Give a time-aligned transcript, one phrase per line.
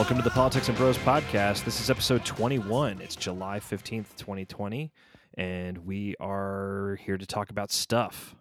[0.00, 1.64] Welcome to the Politics and Bros podcast.
[1.64, 3.02] This is episode 21.
[3.02, 4.90] It's July 15th, 2020,
[5.36, 8.34] and we are here to talk about stuff.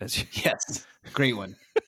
[0.00, 1.54] As you, Yes, great one.
[1.76, 1.80] I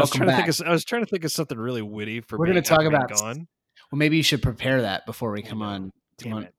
[0.00, 0.60] was Welcome trying to think back.
[0.60, 3.10] of I was trying to think of something really witty for We're gonna talk about-
[3.10, 3.46] gone.
[3.92, 5.92] Well, maybe you should prepare that before we come on.
[6.20, 6.42] Come on.
[6.42, 6.54] it.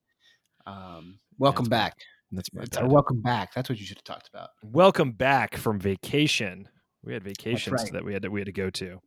[0.66, 1.94] Um, welcome That's back.
[2.32, 2.90] That's my bad.
[2.90, 3.54] welcome back.
[3.54, 4.52] That's what you should have talked about.
[4.64, 6.70] Welcome back from vacation.
[7.04, 7.92] We had vacations right.
[7.92, 9.02] that we had to, we had to go to.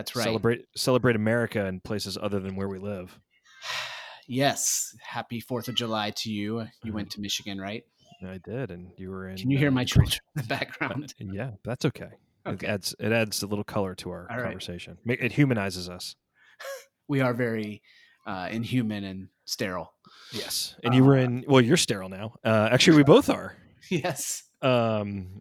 [0.00, 0.24] That's right.
[0.24, 3.18] Celebrate celebrate America in places other than where we live.
[4.26, 4.94] Yes.
[5.02, 6.64] Happy Fourth of July to you.
[6.84, 7.82] You went to Michigan, right?
[8.24, 9.36] I did, and you were in.
[9.36, 11.14] Can you hear uh, my children in the background?
[11.18, 12.10] Yeah, that's okay.
[12.46, 14.44] It adds it adds a little color to our All right.
[14.44, 14.98] conversation.
[15.04, 16.14] Ma- It humanizes us.
[17.08, 17.82] We are very
[18.24, 19.92] uh, inhuman and sterile.
[20.32, 21.44] Yes, and you were Uh, in.
[21.48, 22.36] Well, you're sterile now.
[22.44, 23.56] Uh, actually, we both are.
[23.90, 24.44] Yes.
[24.62, 25.40] Um,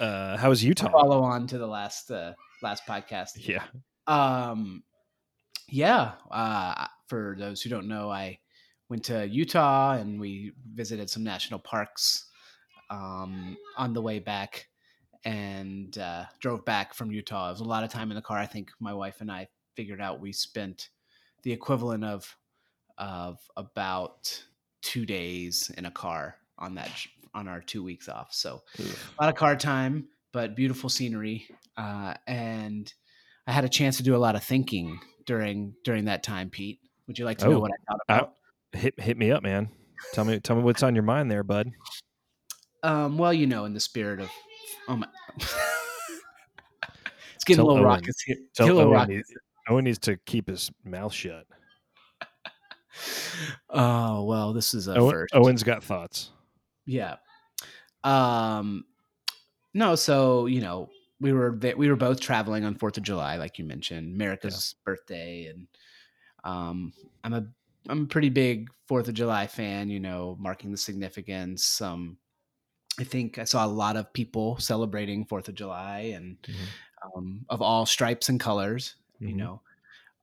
[0.00, 0.88] uh, how was Utah?
[0.90, 2.32] Follow on to the last uh,
[2.64, 3.32] last podcast.
[3.36, 3.62] Yeah,
[4.06, 4.82] Um,
[5.68, 6.12] yeah.
[6.30, 8.38] Uh, for those who don't know, I
[8.88, 12.26] went to Utah and we visited some national parks
[12.90, 14.66] um, on the way back
[15.24, 17.48] and uh, drove back from Utah.
[17.48, 18.38] It was a lot of time in the car.
[18.38, 20.90] I think my wife and I figured out we spent
[21.42, 22.36] the equivalent of
[22.96, 24.44] of about
[24.82, 26.90] two days in a car on that
[27.34, 28.28] on our two weeks off.
[28.32, 31.48] So a lot of car time, but beautiful scenery.
[31.76, 32.92] Uh, and
[33.46, 36.50] I had a chance to do a lot of thinking during during that time.
[36.50, 38.34] Pete, would you like to Oh, know what I thought I- about?
[38.72, 39.68] hit hit me up, man.
[40.12, 41.70] Tell me tell me what's on your mind there, bud.
[42.82, 44.28] Um, well, you know, in the spirit of
[44.88, 45.06] oh my,
[47.34, 48.36] it's getting Tell a little Owen- raucous here.
[48.54, 49.14] Tell Getting a little Owen, raucous.
[49.14, 49.32] needs,
[49.68, 51.46] Owen needs to keep his mouth shut.
[53.68, 55.34] Oh well, this is a Owen, first.
[55.34, 56.30] Owen's got thoughts.
[56.86, 57.16] Yeah.
[58.04, 58.84] Um
[59.72, 60.88] no, so, you know,
[61.20, 65.46] we were we were both traveling on 4th of July like you mentioned, America's birthday
[65.46, 65.68] and
[66.44, 66.94] um
[67.24, 67.46] I'm a
[67.88, 71.80] I'm a pretty big 4th of July fan, you know, marking the significance.
[71.82, 72.18] Um
[73.00, 76.74] I think I saw a lot of people celebrating 4th of July and Mhm.
[77.16, 79.36] um of all stripes and colors, you Mhm.
[79.36, 79.62] know.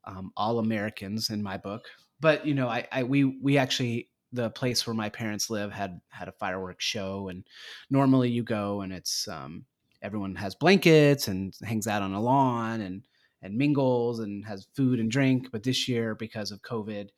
[0.05, 1.85] Um all Americans in my book.
[2.21, 6.01] But, you know, I I we we actually the place where my parents live had
[6.09, 7.47] had a fireworks show and
[7.91, 9.65] normally you go and it's um
[10.01, 13.03] everyone has blankets and hangs out on a lawn and
[13.43, 17.09] and mingles and has food and drink but this year because of covid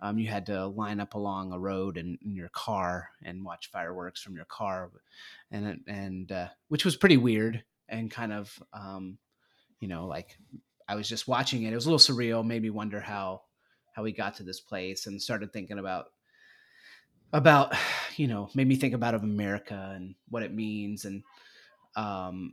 [0.00, 3.70] um, you had to line up along a road in, in your car and watch
[3.70, 4.90] fireworks from your car
[5.50, 9.18] and and uh, which was pretty weird and kind of um,
[9.80, 10.38] you know like
[10.88, 11.72] i was just watching it.
[11.72, 13.42] It was a little surreal made me wonder how
[13.92, 16.06] how we got to this place and started thinking about
[17.32, 17.74] about
[18.16, 21.22] you know made me think about of america and what it means and
[21.98, 22.52] um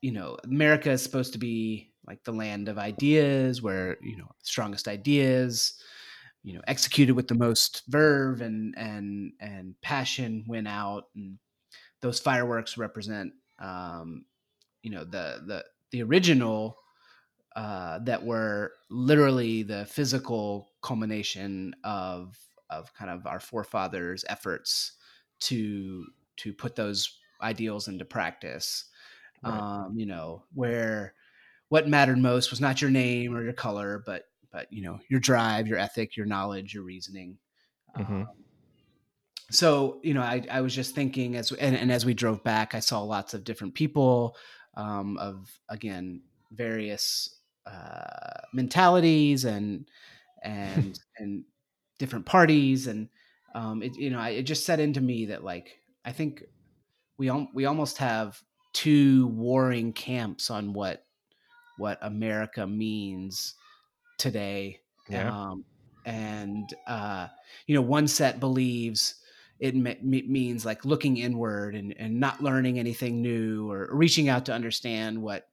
[0.00, 4.30] you know america is supposed to be like the land of ideas where you know
[4.42, 5.74] strongest ideas
[6.42, 11.38] you know executed with the most verve and and and passion went out and
[12.00, 14.24] those fireworks represent um
[14.82, 16.76] you know the the the original
[17.56, 22.36] uh, that were literally the physical culmination of
[22.68, 24.92] of kind of our forefathers' efforts
[25.38, 26.04] to
[26.36, 28.86] to put those ideals into practice.
[29.44, 29.52] Right.
[29.52, 31.14] Um, you know, where
[31.68, 35.20] what mattered most was not your name or your color, but but you know your
[35.20, 37.38] drive, your ethic, your knowledge, your reasoning.
[37.96, 38.22] Mhm.
[38.22, 38.28] Um,
[39.50, 42.74] so you know, I, I was just thinking as and, and as we drove back,
[42.74, 44.36] I saw lots of different people
[44.76, 46.22] um, of again
[46.52, 49.88] various uh, mentalities and
[50.42, 51.44] and and
[51.98, 53.08] different parties and
[53.54, 56.42] um, it you know I, it just set into me that like I think
[57.18, 58.40] we al- we almost have
[58.72, 61.06] two warring camps on what
[61.76, 63.54] what America means
[64.18, 65.30] today Yeah.
[65.50, 65.64] um,
[66.06, 67.28] and uh,
[67.66, 69.16] you know one set believes
[69.58, 74.28] it me- me- means like looking inward and, and not learning anything new or reaching
[74.28, 75.48] out to understand what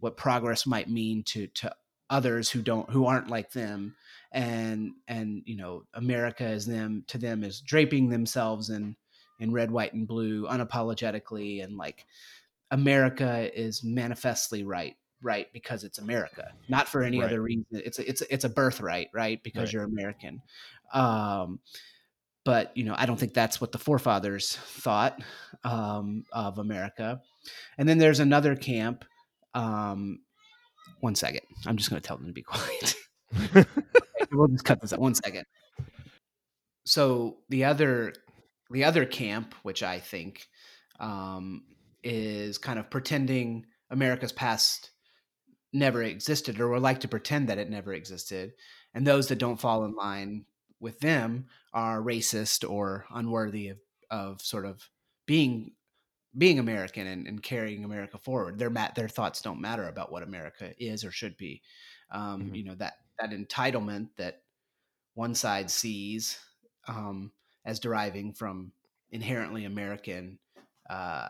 [0.00, 1.74] what progress might mean to to
[2.10, 3.96] others who don't who aren't like them
[4.32, 8.94] and and you know america is them to them is draping themselves in
[9.40, 12.06] in red white and blue unapologetically and like
[12.70, 17.26] america is manifestly right right because it's america not for any Right.
[17.26, 17.66] other reason.
[17.70, 19.72] It's a, it's a, it's a birthright right because Right.
[19.74, 20.42] you're american.
[20.92, 21.60] Um
[22.44, 25.18] but you know i don't think that's what the forefathers thought
[25.64, 27.22] um, of america.
[27.78, 29.04] And then there's another camp
[29.54, 30.20] um,
[31.00, 31.40] one second.
[31.66, 32.94] I'm just going to tell them to be quiet.
[34.32, 34.98] We'll just cut this out.
[34.98, 35.44] One second.
[36.84, 38.12] So the other
[38.74, 40.46] the other camp which i think
[41.00, 41.64] um,
[42.02, 44.90] is kind of pretending america's past
[45.74, 48.52] never existed or would like to pretend that it never existed.
[48.94, 50.46] And those that don't fall in line
[50.80, 53.78] with them are racist or unworthy of,
[54.08, 54.88] of sort of
[55.26, 55.72] being
[56.36, 58.58] being American and, and carrying America forward.
[58.58, 61.60] Their mat their thoughts don't matter about what America is or should be.
[62.10, 62.54] Um, mm-hmm.
[62.54, 64.42] You know that that entitlement that
[65.14, 66.38] one side sees
[66.86, 67.32] um,
[67.64, 68.72] as deriving from
[69.10, 70.38] inherently American
[70.90, 71.28] uh,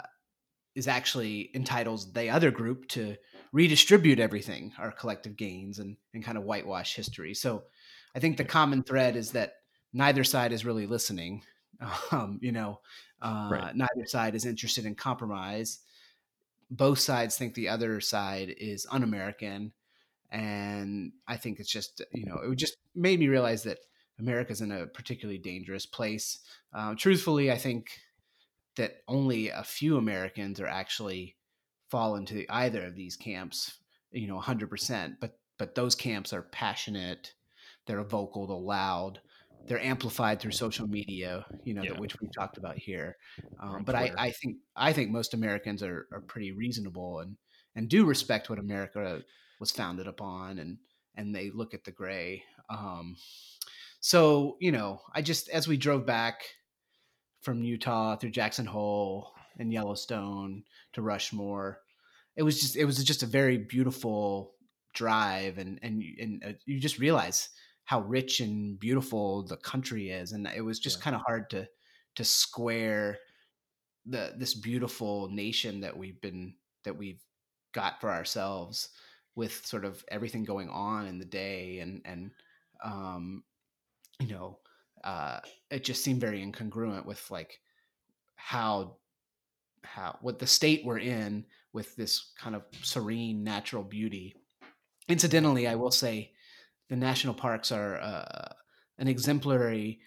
[0.74, 3.16] is actually entitles the other group to
[3.52, 7.34] redistribute everything, our collective gains, and and kind of whitewash history.
[7.34, 7.64] So,
[8.14, 9.54] I think the common thread is that
[9.92, 11.42] neither side is really listening.
[12.12, 12.78] Um, you know,
[13.20, 13.74] uh, right.
[13.74, 15.80] neither side is interested in compromise.
[16.70, 19.72] Both sides think the other side is un-American,
[20.30, 23.78] and I think it's just you know it just made me realize that
[24.18, 26.38] America's in a particularly dangerous place.
[26.72, 27.90] Uh, truthfully, I think
[28.76, 31.36] that only a few Americans are actually
[31.88, 33.78] fall into either of these camps,
[34.10, 35.16] you know, 100%.
[35.20, 37.32] But but those camps are passionate,
[37.86, 39.20] they're vocal, they're loud,
[39.66, 41.98] they're amplified through social media, you know, yeah.
[41.98, 43.16] which we talked about here.
[43.60, 47.36] Um, but I, I think I think most Americans are, are pretty reasonable and
[47.76, 49.22] and do respect what America
[49.58, 50.78] was founded upon, and
[51.16, 52.44] and they look at the gray.
[52.68, 53.16] Um,
[54.04, 56.44] so you know, I just as we drove back
[57.40, 60.62] from Utah through Jackson Hole and Yellowstone
[60.92, 61.78] to Rushmore.
[62.36, 64.52] It was just it was just a very beautiful
[64.92, 67.48] drive, and and and uh, you just realize
[67.84, 71.04] how rich and beautiful the country is, and it was just yeah.
[71.04, 71.66] kind of hard to
[72.16, 73.16] to square
[74.04, 76.52] the this beautiful nation that we've been
[76.84, 77.22] that we've
[77.72, 78.90] got for ourselves
[79.34, 82.30] with sort of everything going on in the day and and
[82.84, 83.42] um
[84.20, 84.58] you know
[85.04, 85.40] uh,
[85.70, 87.60] it just seemed very incongruent with like
[88.36, 88.96] how
[89.84, 94.34] how what the state we're in with this kind of serene natural beauty.
[95.08, 96.32] Incidentally, I will say
[96.88, 98.52] the national parks are uh,
[98.98, 100.00] an exemplary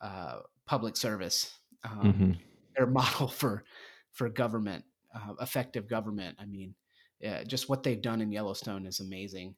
[0.00, 1.52] uh, public service.
[1.84, 2.32] Um, mm-hmm.
[2.74, 3.64] They're a model for
[4.12, 4.84] for government,
[5.14, 6.36] uh, effective government.
[6.40, 6.74] I mean,
[7.20, 9.56] yeah, just what they've done in Yellowstone is amazing.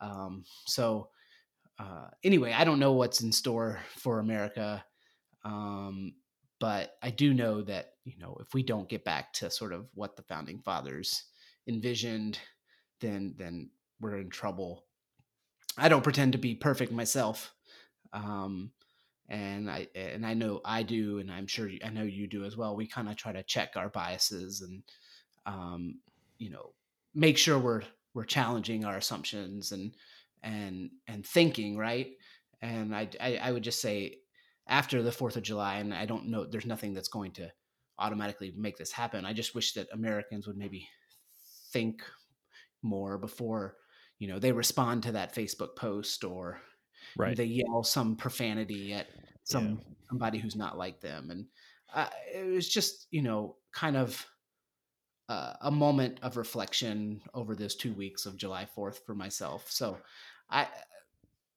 [0.00, 1.08] Um, so
[1.80, 4.84] uh, anyway, I don't know what's in store for America,
[5.44, 6.12] um,
[6.58, 9.86] but I do know that you know if we don't get back to sort of
[9.94, 11.24] what the founding fathers
[11.66, 12.38] envisioned,
[13.00, 14.84] then then we're in trouble.
[15.78, 17.50] I don't pretend to be perfect myself,
[18.12, 18.72] um,
[19.30, 22.58] and I and I know I do, and I'm sure I know you do as
[22.58, 22.76] well.
[22.76, 24.82] We kind of try to check our biases and
[25.46, 26.00] um,
[26.36, 26.74] you know
[27.14, 29.94] make sure we're we're challenging our assumptions and
[30.42, 32.08] and and thinking right
[32.62, 34.18] and I, I, I would just say
[34.66, 37.50] after the fourth of july and i don't know there's nothing that's going to
[37.98, 40.88] automatically make this happen i just wish that americans would maybe
[41.72, 42.02] think
[42.82, 43.76] more before
[44.18, 46.60] you know they respond to that facebook post or
[47.16, 47.36] right.
[47.36, 49.08] they yell some profanity at
[49.44, 49.94] some yeah.
[50.08, 51.46] somebody who's not like them and
[51.94, 54.26] uh, it was just you know kind of
[55.30, 59.70] uh, a moment of reflection over those two weeks of July 4th for myself.
[59.70, 59.96] So
[60.50, 60.66] I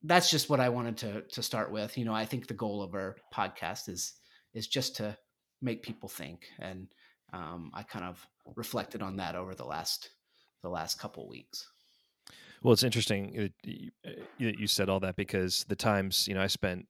[0.03, 1.97] that's just what I wanted to to start with.
[1.97, 4.13] You know, I think the goal of our podcast is
[4.53, 5.17] is just to
[5.61, 6.87] make people think, and
[7.31, 10.09] um, I kind of reflected on that over the last
[10.61, 11.67] the last couple weeks.
[12.61, 16.87] Well, it's interesting that you said all that because the times you know I spent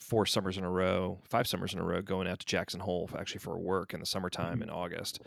[0.00, 3.10] four summers in a row, five summers in a row, going out to Jackson Hole
[3.18, 4.64] actually for work in the summertime mm-hmm.
[4.64, 5.20] in August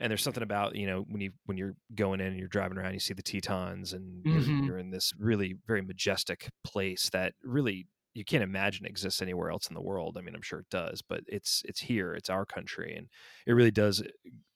[0.00, 2.78] and there's something about you know when you when you're going in and you're driving
[2.78, 4.50] around you see the tetons and mm-hmm.
[4.50, 9.50] you're, you're, in this really very majestic place that really you can't imagine exists anywhere
[9.50, 12.30] else in the world i mean i'm sure it does but it's it's here it's
[12.30, 13.08] our country and
[13.46, 14.02] it really does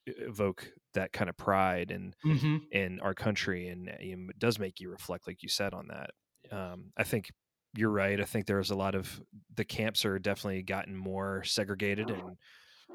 [0.06, 2.58] evoke that kind of pride in mm-hmm.
[2.70, 6.10] in our country and it does make you reflect like you said on that
[6.56, 7.30] um, i think
[7.76, 9.20] you're right i think there's a lot of
[9.54, 12.36] the camps are definitely gotten more segregated and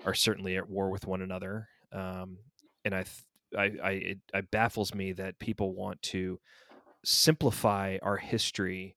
[0.05, 2.37] are certainly at war with one another um,
[2.85, 3.05] and I,
[3.57, 6.39] I, I, it, it baffles me that people want to
[7.03, 8.95] simplify our history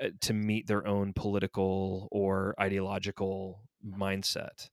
[0.00, 4.68] eh, to meet their own political or ideological mindset.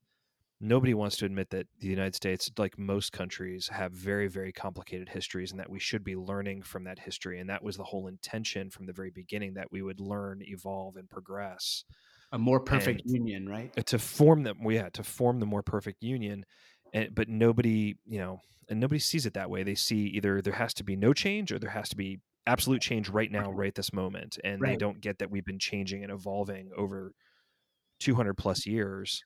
[0.59, 5.07] Nobody wants to admit that the United States, like most countries, have very, very complicated
[5.07, 7.39] histories and that we should be learning from that history.
[7.39, 10.95] And that was the whole intention from the very beginning that we would learn, evolve,
[10.95, 11.83] and progress.
[12.31, 13.85] A more perfect and union, right?
[13.85, 16.43] To form them, yeah, to form the more perfect union
[16.93, 18.39] and, but nobody you know
[18.69, 21.51] and nobody sees it that way they see either there has to be no change
[21.51, 24.71] or there has to be absolute change right now right this moment and right.
[24.71, 27.13] they don't get that we've been changing and evolving over
[27.99, 29.23] 200 plus years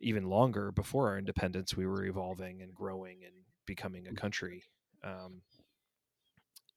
[0.00, 3.34] even longer before our independence we were evolving and growing and
[3.66, 4.16] becoming a mm.
[4.16, 4.62] country
[5.04, 5.40] um,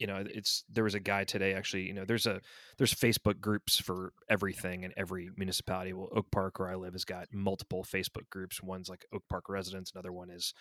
[0.04, 2.42] you know it's there was a guy today actually you know there's a
[2.78, 5.94] there's facebook groups for everything and every municipality.
[5.94, 8.62] Well oak park where i live has got multiple facebook groups.
[8.62, 10.54] One's like oak park residents another one is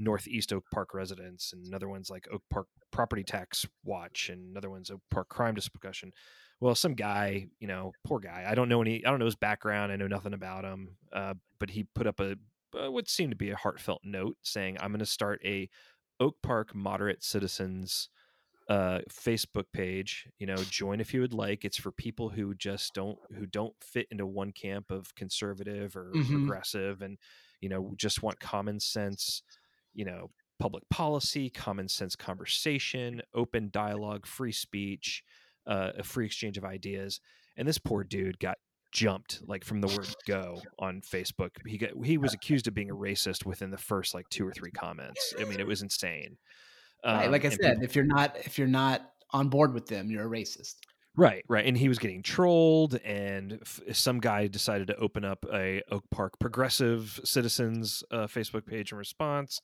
[0.00, 4.68] northeast oak park residents and another one's like oak park property tax watch and another
[4.68, 6.10] one's oak park crime discussion.
[6.60, 9.36] Well some guy you know poor guy i don't know any i don't know his
[9.36, 12.34] background i know nothing about him uh, but he put up a
[12.76, 15.68] uh, what seemed to be a heartfelt note saying i'm going to start a
[16.18, 18.08] oak park moderate citizens
[18.68, 20.28] uh, Facebook page.
[20.38, 21.64] You know, join if you would like.
[21.64, 26.12] It's for people who just don't who don't fit into one camp of conservative or
[26.14, 26.28] Mhm.
[26.28, 27.18] progressive, and
[27.60, 29.42] you know, just want common sense.
[29.94, 35.22] You know, public policy, common sense conversation, open dialogue, free speech,
[35.66, 37.20] uh, a free exchange of ideas.
[37.56, 38.58] And this poor dude got
[38.90, 41.50] jumped like from the word go on Facebook.
[41.66, 44.52] He got he was accused of being a racist within the first like two or
[44.52, 45.34] three comments.
[45.38, 46.38] I mean, it was insane.
[47.04, 49.86] Right, Um, like I said, people- if you're not if you're not on board with
[49.86, 50.76] them, you're a racist.
[51.16, 55.44] Right, right, and he was getting trolled, and f- some guy decided to open up
[55.52, 59.60] a Oak Park Progressive Citizens uh, Facebook page in response.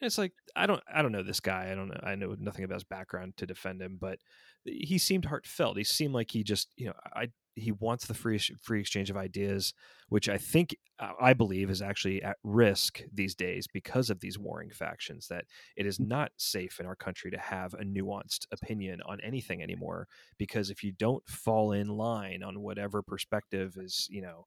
[0.00, 1.70] And it's like I don't, I don't know this guy.
[1.70, 2.00] I don't know.
[2.02, 4.18] I know nothing about his background to defend him, but
[4.64, 5.76] he seemed heartfelt.
[5.76, 9.16] He seemed like he just, you know, I he wants the free free exchange of
[9.16, 9.74] ideas,
[10.08, 14.38] which I think uh, I believe is actually at risk these days because of these
[14.38, 15.28] warring factions.
[15.28, 15.46] That
[15.76, 20.08] it is not safe in our country to have a nuanced opinion on anything anymore
[20.38, 24.46] because if you don't fall in line on whatever perspective is you know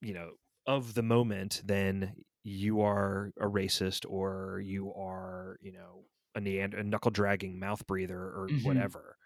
[0.00, 0.32] you know
[0.66, 6.04] of the moment then you are a racist or you are you know
[6.34, 8.58] a, neand- a knuckle dragging mouth breather or Mhm.
[8.62, 9.16] whatever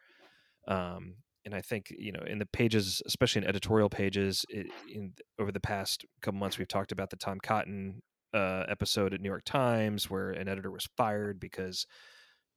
[0.68, 1.16] um
[1.48, 5.50] and i think you know in the pages especially in editorial pages it, in over
[5.50, 8.02] the past couple months we've talked about the tom cotton
[8.34, 11.86] uh, episode at new york times where an editor was fired because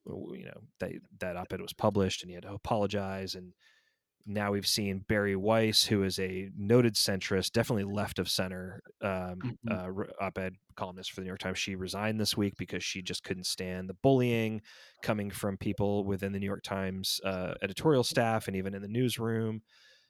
[0.05, 3.53] you know they, that op-ed was published and he had to apologize and
[4.25, 9.57] now we've seen Bari Weiss, who is a noted centrist, definitely left of center um,
[9.67, 10.07] Mhm.
[10.09, 11.57] uh, op-ed columnist for the New York Times.
[11.59, 14.61] She resigned this week because she just couldn't stand the bullying
[15.03, 18.87] coming from people within the New York Times uh, editorial staff and even in the
[18.87, 19.61] newsroom.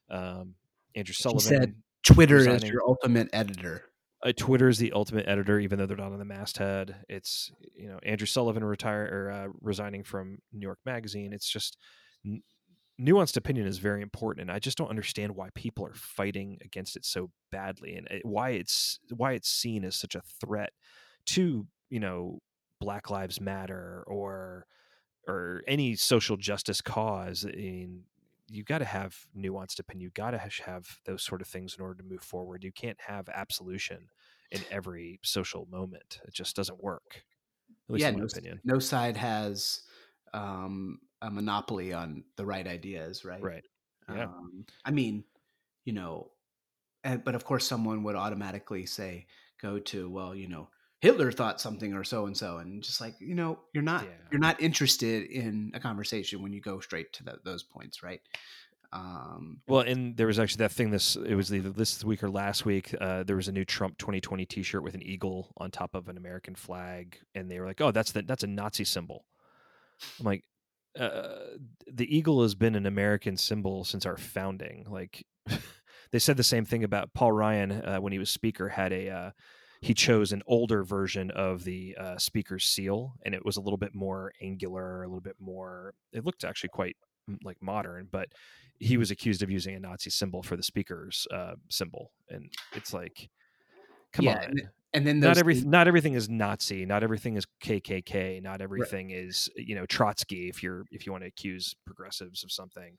[0.10, 0.56] Um,
[0.96, 1.42] Andrew She Sullivan.
[1.42, 3.86] said Twitter is your ultimate editor.
[4.24, 7.06] uh, Twitter is the ultimate editor, even though they're not on the masthead.
[7.10, 11.32] It's you know Andrew Sullivan retire or uh, resigning from New York Magazine.
[11.34, 11.78] It's just
[13.00, 16.96] nuanced opinion is very important, and I just don't understand why people are fighting against
[16.96, 20.72] it so badly, and why it's why it's seen as such a threat
[21.28, 22.40] to you know
[22.80, 24.66] Black Lives Matter or
[25.28, 27.46] or any social justice cause.
[27.46, 28.04] I mean,
[28.50, 30.02] you got to have nuanced opinion.
[30.02, 32.64] you've got to have those sort of things in order to move forward.
[32.64, 34.10] You can't have absolution
[34.52, 36.20] in every social moment.
[36.26, 37.24] It just doesn't work.
[37.88, 38.60] At least yeah, in my no, opinion.
[38.64, 39.82] no side has
[40.34, 43.42] um, a monopoly on the right ideas, right?
[43.44, 43.64] Right.
[44.14, 44.26] Yeah.
[44.26, 45.24] Um, I mean,
[45.86, 46.32] you know,
[47.04, 49.28] and, but of course, someone would automatically say,
[49.62, 53.16] go to, well, you know, Hitler thought something or so and so, and just like
[53.20, 54.10] you know, you're not Yeah.
[54.32, 58.22] you're not interested in a conversation when you go straight to tho- those points, right?
[58.94, 60.92] Um, Well, and there was actually that thing.
[60.92, 62.94] This it was either this week or last week.
[63.00, 66.18] Uh, there was a new Trump 2020 T-shirt with an eagle on top of an
[66.18, 69.26] American flag, and they were like, "Oh, that's the that's a Nazi symbol."
[70.20, 70.44] I'm like,
[71.00, 71.58] uh,
[71.92, 74.86] the eagle has been an American symbol since our founding.
[74.90, 75.26] Like,
[76.12, 78.70] they said the same thing about Paul Ryan uh, when he was speaker.
[78.70, 79.32] Had a uh,
[79.82, 83.78] he chose an older version of the uh, speaker's seal, and it was a little
[83.78, 85.94] bit more angular, a little bit more.
[86.14, 86.98] It looked actually quite
[87.30, 88.30] mm, like modern, but
[88.80, 92.94] he was accused of using a Nazi symbol for the speaker's uh, symbol, and it's
[92.94, 93.30] like,
[94.14, 94.54] come Yeah, on.
[94.94, 95.70] And then Not everything.
[95.70, 96.86] Not everything is Nazi.
[96.86, 98.42] Not everything is KKK.
[98.42, 100.50] Not everything is you know Trotsky.
[100.50, 102.98] If you're if you want to accuse progressives of something,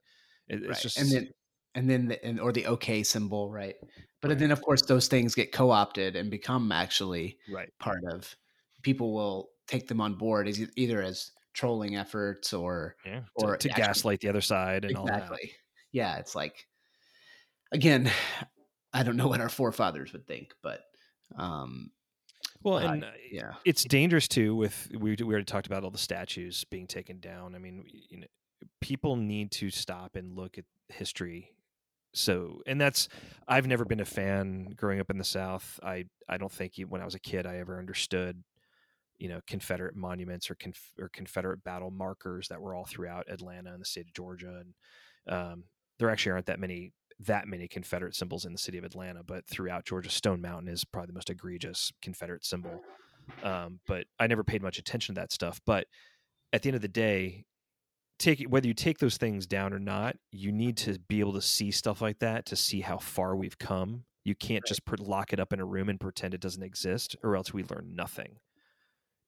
[0.48, 1.28] It- it's just and then
[1.74, 3.76] and then the, and or the OK symbol, right?
[4.20, 4.38] But Right.
[4.38, 7.70] then of course those things get co-opted and become actually right.
[7.78, 8.36] part of.
[8.82, 13.68] People will take them on board as either as trolling efforts or Yeah, Or to,
[13.68, 15.22] to actually- gaslight the other side and all that.
[15.22, 15.52] exactly.
[15.92, 16.66] Yeah, it's like
[17.72, 18.10] again,
[18.92, 20.80] I don't know what our forefathers would think, but
[21.36, 21.90] um,
[22.62, 24.54] Well, I- and uh, yeah, it's dangerous too.
[24.56, 27.54] With we we already talked about all the statues being taken down.
[27.54, 28.26] I mean, you know,
[28.80, 31.54] people need to stop and look at history.
[32.14, 33.08] So, and that's
[33.48, 35.80] I've never been a fan growing up in the South.
[35.82, 38.42] I I don't think when I was a kid I ever understood,
[39.18, 43.72] you know, Confederate monuments or conf- or Confederate battle markers that were all throughout Atlanta
[43.72, 44.62] and the state of Georgia.
[44.62, 44.74] And
[45.34, 45.64] um,
[45.98, 46.92] there actually aren't that many
[47.26, 50.84] that many Confederate symbols in the city of Atlanta, but throughout Georgia, Stone Mountain is
[50.84, 52.80] probably the most egregious Confederate symbol.
[53.42, 55.60] Um, but I never paid much attention to that stuff.
[55.64, 55.86] But
[56.52, 57.44] at the end of the day,
[58.18, 61.42] take whether you take those things down or not, you need to be able to
[61.42, 64.04] see stuff like that to see how far we've come.
[64.24, 67.16] You can't just put, lock it up in a room and pretend it doesn't exist,
[67.24, 68.38] or else we learn nothing.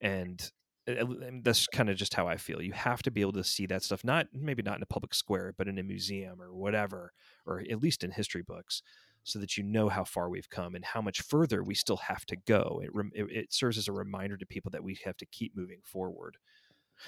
[0.00, 0.50] And
[0.86, 2.60] that's kind of just how I feel.
[2.60, 5.14] You have to be able to see that stuff, not maybe not in a public
[5.14, 7.12] square, but in a museum or whatever,
[7.46, 8.82] or at least in history books,
[9.22, 12.26] so that you know how far we've come and how much further we still have
[12.26, 12.82] to go.
[12.82, 15.80] It it, it serves as a reminder to people that we have to keep moving
[15.82, 16.36] forward.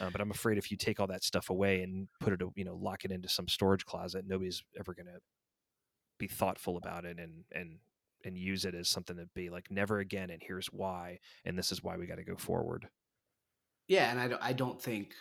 [0.00, 2.64] Uh, but I'm afraid if you take all that stuff away and put it, you
[2.64, 5.20] know, lock it into some storage closet, nobody's ever going to
[6.18, 7.78] be thoughtful about it and and
[8.24, 11.70] and use it as something to be like never again and here's why and this
[11.70, 12.88] is why we got to go forward.
[13.88, 15.14] Yeah, and I don't, I don't think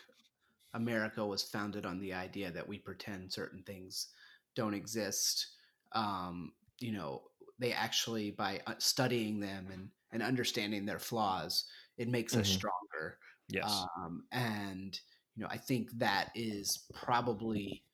[0.73, 4.13] America was founded on the idea that we pretend certain things
[4.55, 5.55] don't exist.
[5.93, 7.29] Um, you know,
[7.59, 12.49] they actually by uh, studying them and and understanding their flaws, it makes us Mhm.
[12.49, 13.19] stronger.
[13.49, 13.87] Yes.
[13.97, 14.99] Um, and
[15.35, 17.85] you know, I think that is probably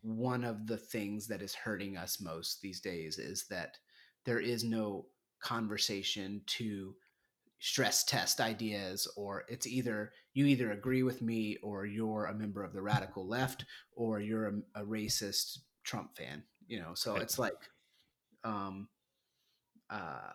[0.00, 3.78] one of the things that is hurting us most these days is that
[4.24, 5.08] there is no
[5.40, 6.96] conversation to
[7.62, 12.62] stress test ideas or it's either you either agree with me or you're a member
[12.64, 13.64] of the radical left
[13.94, 16.94] or you're a, a racist trump fan you know?
[16.94, 17.54] So it's like
[18.44, 18.88] um
[19.88, 20.32] uh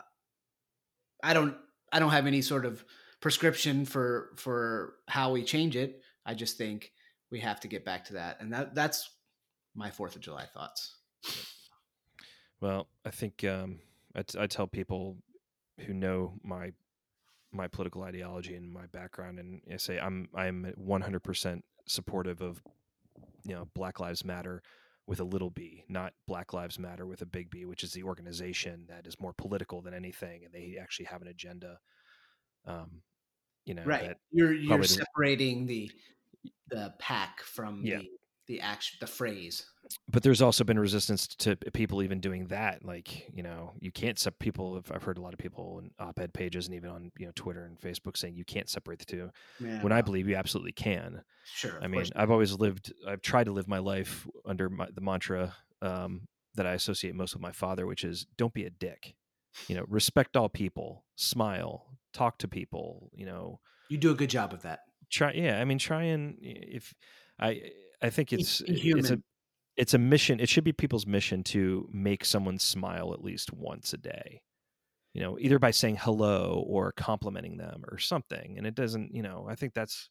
[1.22, 1.58] i don't
[1.92, 2.86] i don't have any sort of
[3.20, 6.02] prescription for for how we change it.
[6.26, 6.92] I just think
[7.32, 8.38] we have to get back to that.
[8.40, 9.10] And that that's
[9.76, 10.96] my fourth of july thoughts.
[12.62, 13.80] Well, I think um,
[14.16, 15.18] I, t- I tell people
[15.86, 16.72] who know my
[17.52, 22.62] my political ideology and my background, and I say I'm I'm 100% supportive of
[23.46, 24.62] you know Black Lives Matter
[25.06, 28.04] with a little b, not Black Lives Matter with a big B, which is the
[28.04, 31.80] organization that is more political than anything, and they actually have an agenda.
[32.66, 33.02] Um,
[33.66, 35.92] you know, right you're you're separating the
[36.70, 38.00] the pack from Yeah.
[38.00, 38.10] the
[38.48, 39.66] the action the phrase
[40.10, 42.84] but there's also been resistance to people even doing that.
[42.86, 44.76] Like, you know, you can't sep people.
[44.78, 47.32] I've- I've heard a lot of people in op-ed pages and even on you know
[47.36, 49.30] Twitter and Facebook saying you can't separate the two.
[49.60, 51.24] Yeah, when I believe you absolutely can.
[51.46, 51.80] sure.
[51.82, 52.06] I mean.
[52.16, 52.94] I've always lived.
[53.08, 57.34] I've tried to live my life under my, the mantra um, that I associate most
[57.34, 59.16] with my father, which is "Don't be a dick."
[59.68, 63.10] You know, respect all people, smile, talk to people.
[63.14, 64.82] You know, you do a good job of that.
[65.10, 65.32] try.
[65.34, 66.94] Yeah, I mean, try and if
[67.40, 67.72] I,
[68.02, 69.22] I think it's it's a.
[69.78, 70.40] it's a mission.
[70.40, 74.42] It should be people's mission to make someone smile at least once a day.
[75.14, 78.58] You know, either by saying hello or complimenting them or something.
[78.58, 79.14] And it doesn't.
[79.16, 80.10] You know, I think that's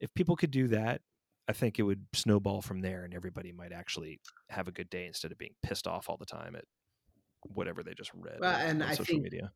[0.00, 1.00] if people could do that,
[1.48, 5.06] I think it would snowball from there, and everybody might actually have a good day
[5.06, 6.64] instead of being pissed off all the time at
[7.54, 9.52] whatever they just read Well, on- and on I social think- media.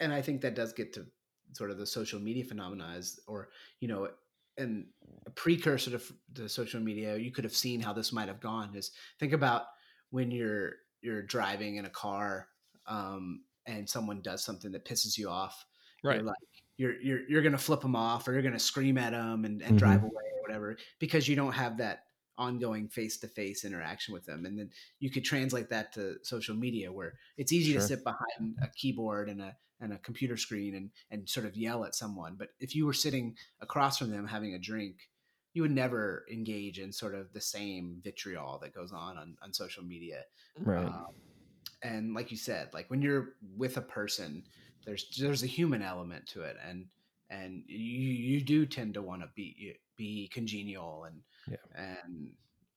[0.00, 1.06] and I think that does get to
[1.52, 3.48] sort of the social media phenomena, is, or
[3.80, 4.08] you know,
[4.58, 4.86] and
[5.26, 7.16] a precursor to, f- to social media.
[7.16, 8.74] You could have seen how this might have gone.
[8.74, 9.62] Is think about
[10.10, 12.48] when you're you're driving in a car,
[12.86, 15.64] um, and someone does something that pisses you off.
[16.02, 16.16] Right.
[16.16, 16.36] You're like
[16.76, 19.78] you're you're you're gonna flip them off, or you're gonna scream at them and, and
[19.78, 20.06] drive Mm-hmm.
[20.06, 22.05] away or whatever, because you don't have that
[22.38, 24.44] ongoing face to face interaction with them.
[24.46, 27.80] And then you could translate that to social media, where it's easy Sure.
[27.80, 31.56] to sit behind a keyboard and a and a computer screen and and sort of
[31.56, 32.36] yell at someone.
[32.36, 35.10] But if you were sitting across from them having a drink,
[35.52, 39.52] you would never engage in sort of the same vitriol that goes on on, on
[39.52, 40.24] social media.
[40.58, 40.84] Right.
[40.84, 41.06] Um,
[41.82, 44.44] and like you said, like when you're with a person,
[44.84, 46.86] there's there's a human element to it, and
[47.30, 51.56] and you you do tend to want to be be congenial and Yeah.
[51.74, 52.30] and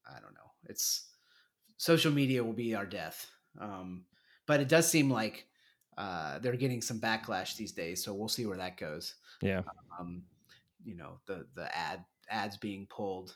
[0.08, 0.52] I don't know.
[0.66, 1.10] It's
[1.78, 3.30] social media will be our death.
[3.60, 4.06] Um,
[4.46, 5.46] but it does seem like
[5.98, 9.16] uh, they're getting some backlash these days, so we'll see where that goes.
[9.42, 9.62] yeah.
[10.00, 10.24] Um,
[10.84, 13.36] you know, the the ad ads being pulled.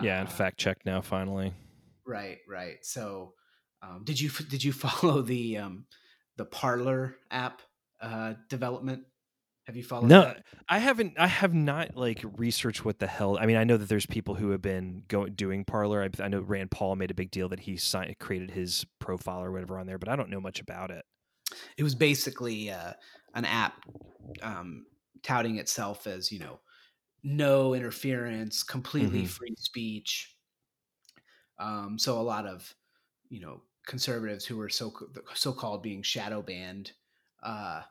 [0.00, 0.20] Yeah.
[0.20, 1.52] And Uh, fact check now finally.
[2.06, 2.78] Right, right.
[2.84, 3.34] So,
[3.82, 5.84] um, did you did you follow the um,
[6.36, 7.60] the Parler app
[8.00, 9.04] uh, development?
[9.70, 10.08] Have you followed?
[10.08, 10.42] No, that?
[10.68, 11.14] I haven't.
[11.18, 13.38] I have not like researched what the hell.
[13.38, 16.02] I mean, I know that there's people who have been going doing Parler.
[16.02, 19.42] I, I know Rand Paul made a big deal that he signed, created his profile
[19.42, 21.04] or whatever on there, but I don't know much about it.
[21.76, 22.94] It was basically uh,
[23.34, 23.84] an app
[24.42, 24.86] um,
[25.22, 26.60] touting itself as you know
[27.24, 29.26] no interference, completely Mhm.
[29.26, 30.36] free speech.
[31.58, 32.74] Um, so a lot of
[33.28, 34.92] you know conservatives who were so
[35.34, 36.92] so called being shadow banned
[37.42, 37.82] uh,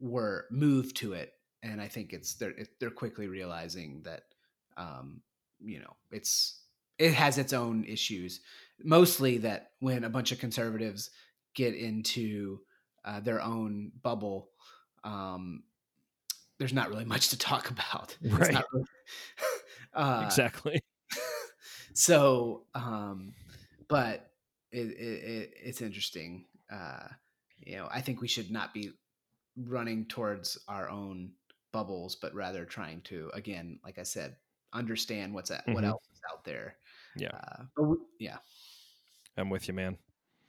[0.00, 1.32] were moved to it,
[1.62, 4.22] and I think it's they're it, they're quickly realizing that
[4.76, 5.20] um,
[5.60, 6.60] you know it's
[6.98, 8.40] it has its own issues.
[8.82, 11.10] Mostly that when a bunch of conservatives
[11.54, 12.60] get into
[13.04, 14.50] uh, their own bubble,
[15.04, 15.62] um,
[16.58, 18.16] there's not really much to talk about.
[18.22, 18.62] Right.
[18.72, 18.84] really-
[19.94, 20.80] uh, exactly.
[21.94, 23.34] so, um,
[23.88, 24.30] but
[24.70, 26.44] it, it, it, it's interesting.
[26.72, 27.08] Uh,
[27.58, 28.92] you know, I think we should not be
[29.56, 31.30] running towards our own
[31.72, 34.36] bubbles, but rather trying to, again, like I said,
[34.72, 35.74] understand what's at, mm-hmm.
[35.74, 36.76] what else is out there.
[37.16, 37.30] Yeah.
[37.78, 38.38] Uh, we, yeah.
[39.36, 39.96] I'm with you, man.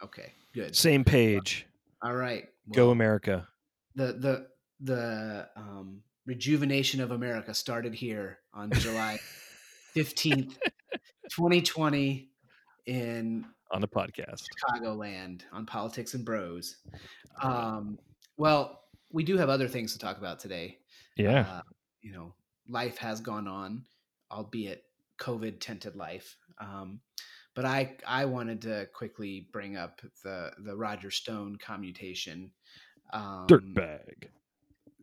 [0.03, 0.75] Okay, good.
[0.75, 1.67] Same page.
[2.01, 2.47] All right.
[2.67, 3.47] Well, Go America.
[3.95, 4.47] The the
[4.79, 9.19] the um, rejuvenation of America started here on July
[9.95, 10.57] 15th,
[11.29, 12.29] 2020
[12.87, 14.43] in on the podcast.
[14.65, 16.77] Chicagoland on Politics and Bros.
[17.41, 17.99] Um,
[18.37, 18.80] well,
[19.11, 20.77] we do have other things to talk about today.
[21.15, 21.45] Yeah.
[21.49, 21.61] Uh,
[22.01, 22.33] you know,
[22.67, 23.85] life has gone on,
[24.31, 24.83] albeit
[25.19, 26.37] COVID tented life.
[26.59, 26.99] Um,
[27.55, 32.51] but I I wanted to quickly bring up the the Roger Stone commutation.
[33.13, 34.29] Um, Dirtbag.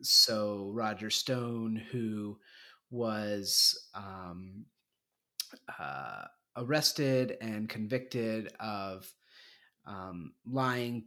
[0.01, 2.37] So Roger Stone, who
[2.89, 4.65] was um,
[5.79, 6.23] uh,
[6.55, 9.11] arrested and convicted of
[9.85, 11.05] um, lying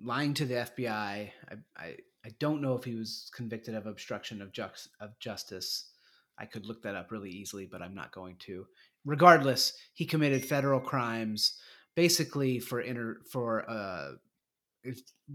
[0.00, 0.90] lying to the FBI.
[0.90, 1.30] I,
[1.76, 4.64] I, I don't know if he was convicted of obstruction of, ju-
[5.00, 5.90] of justice.
[6.38, 8.66] I could look that up really easily, but I'm not going to
[9.04, 11.58] regardless, he committed federal crimes
[11.94, 14.12] basically for inter for uh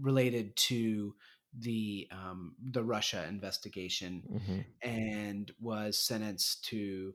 [0.00, 1.14] related to
[1.58, 4.88] the um, the Russia investigation mm-hmm.
[4.88, 7.12] and was sentenced to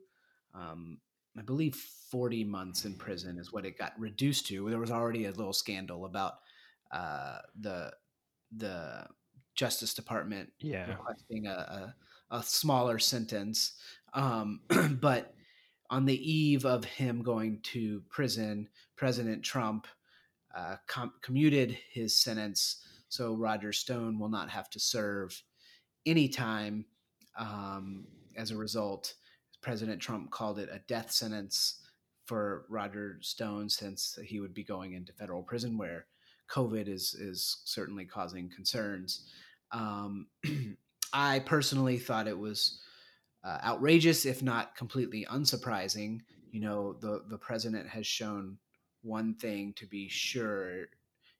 [0.54, 0.98] um,
[1.38, 1.74] I believe
[2.10, 4.68] 40 months in prison is what it got reduced to.
[4.68, 6.34] There was already a little scandal about
[6.90, 7.92] uh, the
[8.54, 9.06] the
[9.56, 10.88] Justice Department yeah.
[10.88, 11.94] requesting a,
[12.30, 13.72] a, a smaller sentence,
[14.14, 14.60] um,
[15.00, 15.34] but
[15.90, 19.86] on the eve of him going to prison, President Trump
[20.54, 25.42] uh, com- commuted his sentence, so Roger Stone will not have to serve
[26.06, 26.86] any time.
[27.38, 29.14] Um, as a result,
[29.60, 31.82] President Trump called it a death sentence
[32.24, 36.06] for Roger Stone, since he would be going into federal prison where
[36.50, 39.28] COVID is is certainly causing concerns.
[39.72, 40.28] Um,
[41.12, 42.80] I personally thought it was
[43.44, 46.20] uh, outrageous, if not completely unsurprising.
[46.50, 48.58] You know, the the president has shown
[49.02, 50.86] one thing to be sure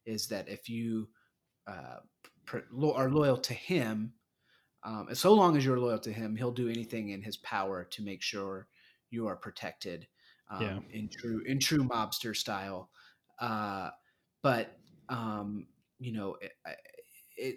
[0.05, 1.09] is that if you
[1.67, 1.99] uh,
[2.95, 4.13] are loyal to him,
[4.85, 8.03] um, so long as you're loyal to him, he'll do anything in his power to
[8.03, 8.69] make sure
[9.11, 10.07] you are protected.
[10.49, 10.79] Um, yeah.
[10.93, 12.89] in true in true mobster style.
[13.41, 13.91] Uh,
[14.43, 15.67] but um,
[15.99, 16.53] you know, it,
[17.37, 17.57] it,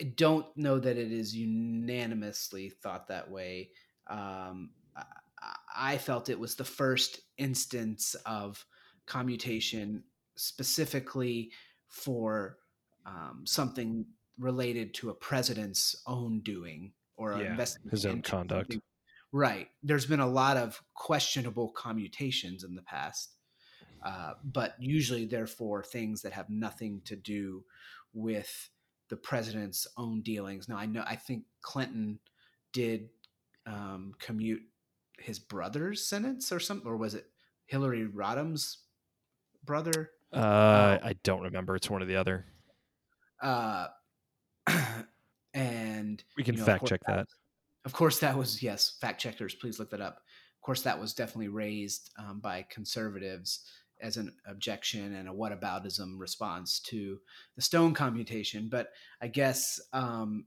[0.00, 3.70] I don't know that it is unanimously thought that way.
[4.08, 8.64] Um, I, I felt it was the first instance of
[9.06, 10.04] commutation
[10.36, 11.50] specifically
[11.88, 12.58] for
[13.06, 14.04] um, something
[14.38, 17.56] related to a president's own doing or yeah,
[17.90, 18.72] his own conduct.
[18.72, 18.82] Something.
[19.32, 19.68] Right.
[19.82, 23.34] There's been a lot of questionable commutations in the past,
[24.04, 27.64] uh, but usually, therefore, things that have nothing to do
[28.14, 28.70] with
[29.08, 30.68] the president's own dealings.
[30.68, 32.18] Now, I know I think Clinton
[32.72, 33.08] did
[33.66, 34.62] um, commute
[35.18, 37.26] his brother's sentence or something, or was it
[37.66, 38.78] Hillary Rodham's
[39.64, 40.10] brother?
[40.32, 41.76] Uh, um, I don't remember.
[41.76, 42.46] It's one or the other.
[43.40, 43.88] Uh,
[45.54, 47.16] and we can you know, fact check that.
[47.16, 47.26] that.
[47.84, 48.96] Of course, that was yes.
[49.00, 50.18] Fact checkers, please look that up.
[50.56, 53.64] Of course, that was definitely raised um, by conservatives
[54.00, 57.18] as an objection and a whataboutism response to
[57.56, 58.68] the Stone commutation.
[58.68, 60.46] But I guess, um,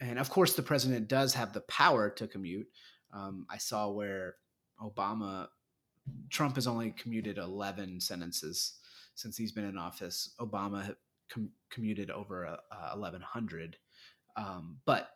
[0.00, 2.68] and of course, the president does have the power to commute.
[3.12, 4.36] Um, I saw where
[4.82, 5.48] Obama,
[6.30, 8.74] Trump has only commuted 11 sentences
[9.14, 10.34] since he's been in office.
[10.40, 10.94] Obama
[11.30, 13.76] com- commuted over uh, 1,100.
[14.36, 15.10] Um, but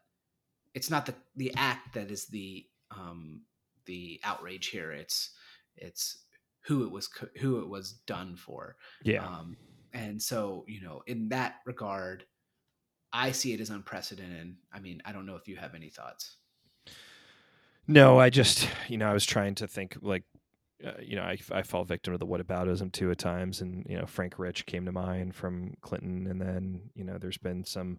[0.75, 3.43] it's not the, the act that is the um,
[3.87, 4.93] the outrage here.
[4.93, 5.31] It's
[5.77, 6.25] it's
[6.67, 7.09] who it was
[7.41, 8.77] who it was done for.
[9.03, 9.25] Yeah.
[9.25, 9.57] Um,
[9.93, 12.25] and so you know, in that regard,
[13.13, 14.57] I see it as unprecedented.
[14.73, 16.37] I mean, I don't know if you have any thoughts.
[17.87, 20.25] No, I just you know I was trying to think like
[20.85, 23.61] uh, you know, I, I fall victim to the whataboutism too at times.
[23.61, 26.29] And, you know, Frank Rich came to mind from Clinton.
[26.29, 27.99] And then, you know, there's been some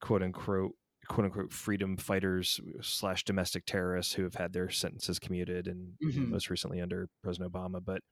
[0.00, 0.74] quote unquote
[1.08, 6.30] quote unquote freedom fighters slash domestic terrorists who have had their sentences commuted and mm-hmm.
[6.30, 7.84] most recently under President Obama.
[7.84, 8.02] But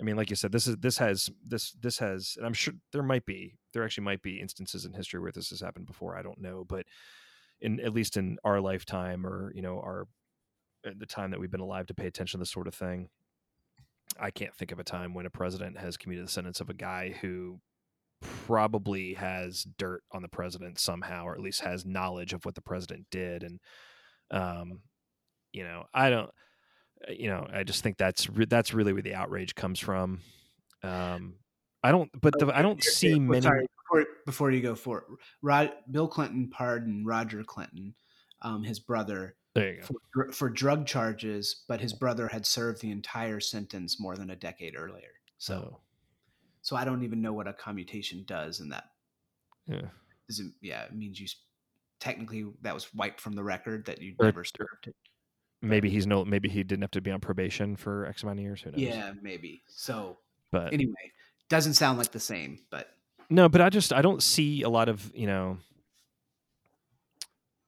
[0.00, 2.74] I mean, like you said, this is this has this this has, and I'm sure
[2.92, 6.16] there might be there actually might be instances in history where this has happened before.
[6.16, 6.86] I don't know, but
[7.60, 10.06] in at least in our lifetime or you know our
[10.82, 13.08] the time that we've been alive to pay attention to this sort of thing,
[14.18, 16.74] I can't think of a time when a president has commuted the sentence of a
[16.74, 17.60] guy who
[18.20, 22.62] probably has dirt on the president somehow, or at least has knowledge of what the
[22.62, 23.42] president did.
[23.42, 23.60] And,
[24.30, 24.80] um,
[25.52, 26.30] you know, I don't.
[27.08, 30.20] you know, I just think that's re- that's really where the outrage comes from.
[30.82, 31.34] Um,
[31.82, 33.42] I don't, but the, I don't see many.
[33.42, 35.04] Sorry, before, before you go for it,
[35.42, 37.94] Rod, Bill Clinton pardoned Roger Clinton,
[38.40, 39.86] um, his brother, There you go.
[40.14, 44.36] for, for drug charges, but his brother had served the entire sentence more than a
[44.36, 45.12] decade earlier.
[45.36, 45.80] So,
[46.64, 48.84] So I don't even know what a commutation does, and that
[49.66, 49.82] yeah,
[50.28, 50.54] doesn't.
[50.62, 51.26] Yeah, it means you
[52.00, 54.96] technically that was wiped from the record that you Or- never served it.
[55.60, 58.44] maybe he's no, maybe he didn't have to be on probation for X amount of
[58.44, 58.62] years.
[58.62, 58.80] Who knows?
[58.80, 59.62] Yeah, maybe.
[59.68, 60.16] So
[60.52, 61.12] but anyway,
[61.50, 62.88] doesn't sound like the same, but
[63.28, 65.58] No, but I just I don't see a lot of you know.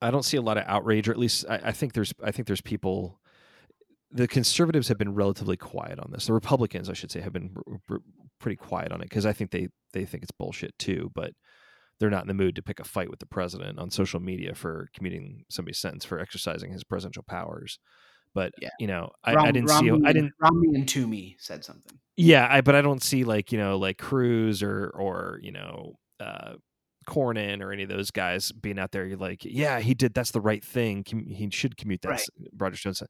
[0.01, 2.31] I don't see a lot of outrage, or at least I, I think there's I
[2.31, 3.19] think there's people.
[4.09, 6.25] The conservatives have been relatively quiet on this.
[6.27, 8.01] The Republicans, I should say, have been r- r-
[8.39, 11.11] pretty quiet on it because I think they they think it's bullshit too.
[11.15, 11.31] But
[11.99, 14.53] they're not in the mood to pick a fight with the president on social media
[14.53, 17.79] for commuting somebody's sentence for exercising his presidential powers.
[18.35, 18.69] But Yeah.
[18.79, 21.97] you know, I, I didn't Romney, see I didn't Romney and Toomey said something.
[22.17, 25.95] yeah, I but I don't see like you know like Cruz or or you know
[26.19, 26.53] uh,
[27.07, 29.05] Cornyn or any of those guys being out there.
[29.05, 30.13] You're like, yeah, he did.
[30.13, 31.03] That's the right thing.
[31.05, 32.09] He should commute that.
[32.09, 32.29] Right.
[32.57, 33.07] Roger Stone.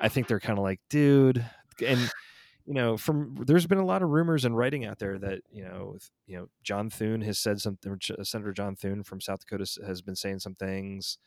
[0.00, 1.44] I think they're kind of like, dude,
[1.84, 2.10] and
[2.70, 5.64] you know, from there's been a lot of rumors and writing out there that you
[5.64, 5.96] know,
[6.28, 7.98] you know, John Thune has said something.
[8.22, 11.18] Senator John Thune from South Dakota has been saying some things.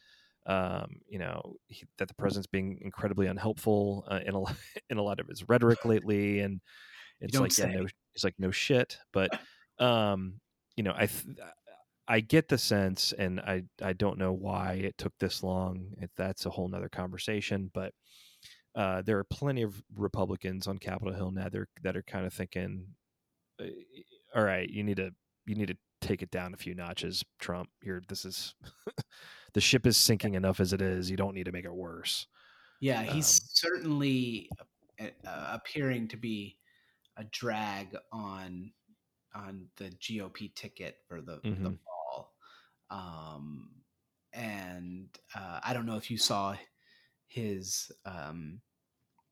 [0.45, 4.56] Um, you know he, that the president's being incredibly unhelpful uh, in a lot,
[4.89, 6.62] in a lot of his rhetoric lately, and
[7.19, 8.97] it's like yeah, no, it's like no shit.
[9.12, 9.38] But
[9.79, 10.36] um,
[10.77, 11.25] you know, I th-
[12.08, 15.88] I get the sense, and I I don't know why it took this long.
[15.97, 17.93] If that's a whole nother conversation, but
[18.76, 22.26] uh, there are plenty of Republicans on Capitol Hill now that are, that are kind
[22.26, 22.88] of thinking,
[23.62, 23.66] uh,
[24.36, 25.12] all right, you need to
[25.46, 27.70] you need to take it down a few notches, Trump.
[27.84, 28.56] You're this is
[29.54, 31.10] the ship is sinking enough as it is.
[31.12, 32.28] You don't need to make it worse.
[32.80, 34.50] Yeah, he's Um, certainly
[35.00, 36.58] uh, appearing to be
[37.18, 38.74] a drag on
[39.36, 41.80] on the GOP ticket for the, the Mhm.
[41.86, 42.36] fall.
[42.90, 43.84] Um,
[44.34, 46.56] and uh, I don't know if you saw
[47.34, 48.60] his um,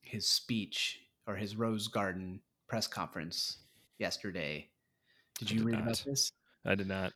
[0.02, 3.60] his speech or his Rose Garden press conference
[4.00, 4.68] yesterday.
[5.38, 6.32] Did you did read about this?
[6.66, 7.14] I did not.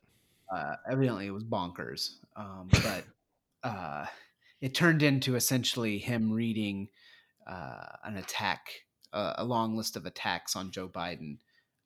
[0.54, 2.14] uh, evidently it was bonkers.
[2.36, 3.04] Um, but
[3.68, 4.06] uh,
[4.60, 6.88] it turned into essentially him reading
[7.48, 8.68] uh, an attack,
[9.12, 11.38] uh, a long list of attacks on Joe Biden.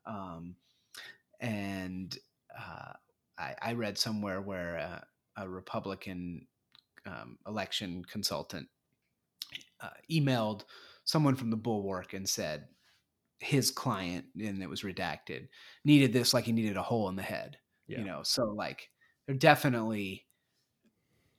[0.04, 0.56] Um,
[1.40, 2.16] and
[2.54, 2.92] uh,
[3.38, 5.02] I, I read somewhere where
[5.36, 6.46] a Republican
[7.06, 8.68] um, election consultant
[9.82, 10.64] uh, emailed
[11.04, 12.68] someone from the Bulwark and said
[13.40, 15.48] his client, and it was redacted,
[15.84, 18.00] needed this like he needed a hole in the head Yeah.
[18.00, 18.90] you know so like
[19.26, 20.26] they're definitely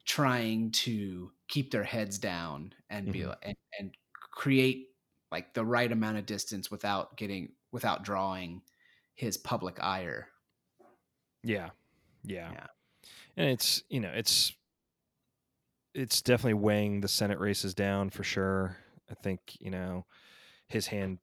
[0.06, 3.30] trying to keep their heads down and be Mhm.
[3.30, 3.98] li- and, and
[4.32, 4.88] create
[5.32, 8.62] like the right amount of distance without getting without drawing
[9.14, 10.28] his public ire
[11.44, 11.72] Yeah.
[12.24, 12.52] Yeah.
[12.52, 12.68] Yeah.
[13.38, 14.54] And it's, you know, it's
[15.94, 18.78] it's definitely weighing the Senate races down for sure.
[19.10, 20.06] I think, you know,
[20.68, 21.20] his hand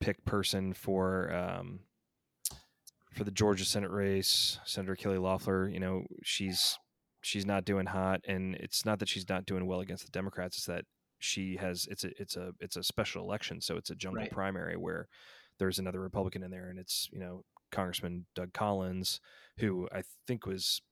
[0.00, 1.80] picked person for um
[3.12, 6.78] for the Georgia Senate race, Senator Kelly Loeffler, you know, she's
[7.20, 10.56] she's not doing hot and it's not that she's not doing well against the Democrats,
[10.56, 10.84] it's that
[11.18, 14.30] she has it's a it's a it's a special election, so it's a jungle Right.
[14.30, 15.08] primary where
[15.58, 19.20] there's another Republican in there and it's, you know, Congressman Doug Collins,
[19.58, 20.82] who I think was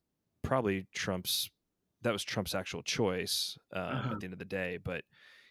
[0.42, 1.50] probably Trump's
[2.02, 4.10] that was Trump's actual choice um, Uh-huh.
[4.12, 5.02] at the end of the day, but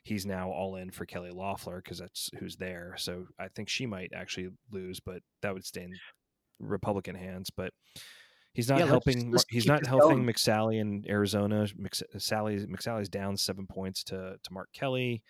[0.03, 2.95] he's now all in for Kelly Loeffler because that's who's there.
[2.97, 5.93] So I think she might actually lose, but that would stay in
[6.59, 7.49] Republican hands.
[7.49, 7.71] But
[8.53, 9.31] he's not Yeah, let's helping.
[9.31, 10.25] let's he's not helping going.
[10.25, 11.67] McSally in Arizona.
[11.77, 15.21] Mc, Sally's McSally's down seven points to to Mark Kelly.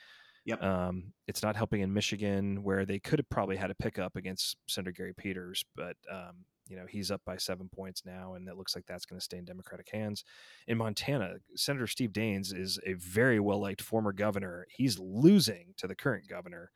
[0.46, 0.64] Yep.
[0.64, 4.56] Um, it's not helping in Michigan, where they could have probably had a pickup against
[4.68, 8.56] Senator Gary Peters, but um, you know he's up by seven points now, and it
[8.56, 10.24] looks like that's going to stay in Democratic hands.
[10.68, 14.66] In Montana, Senator Steve Daines is a very well liked former governor.
[14.70, 16.72] He's losing to the current governor.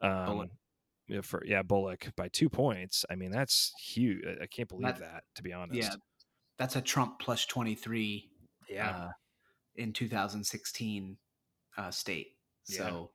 [0.00, 0.50] Um, Bullock.
[1.08, 3.04] yeah, For yeah, Bullock by two points.
[3.10, 4.22] I mean, that's huge.
[4.40, 5.80] I- can't believe That- that, to be honest.
[5.80, 5.94] yeah
[6.58, 8.30] that's a trump plus 23
[8.68, 9.10] yeah, uh,
[9.74, 11.16] in 2016
[11.76, 12.28] uh, state.
[12.68, 12.78] Yeah.
[12.78, 13.10] So,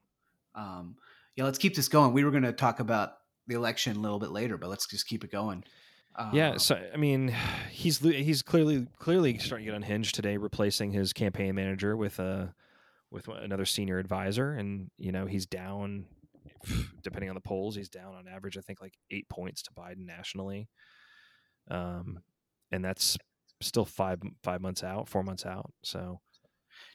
[0.54, 0.96] um,
[1.36, 2.12] yeah, let's keep this going.
[2.12, 3.12] We were going to talk about
[3.46, 5.64] the election a little bit later, but let's just keep it going.
[6.32, 6.50] Yeah.
[6.50, 7.34] Uh, So I mean,
[7.70, 12.54] he's he's clearly clearly starting to get unhinged today, replacing his campaign manager with a
[13.10, 16.06] with another senior advisor, and you know he's down.
[17.02, 18.56] Depending on the polls, he's down on average.
[18.56, 20.68] I think like eight points to Biden nationally,
[21.70, 22.20] um,
[22.72, 23.16] and that's
[23.60, 25.72] still five five months out, four months out.
[25.82, 26.20] So,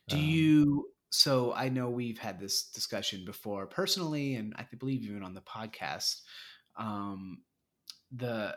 [0.08, 0.88] do um, you?
[1.12, 5.42] so I know we've had this discussion before personally, and I believe even on the
[5.42, 6.22] podcast.
[6.76, 7.44] Um,
[8.12, 8.56] the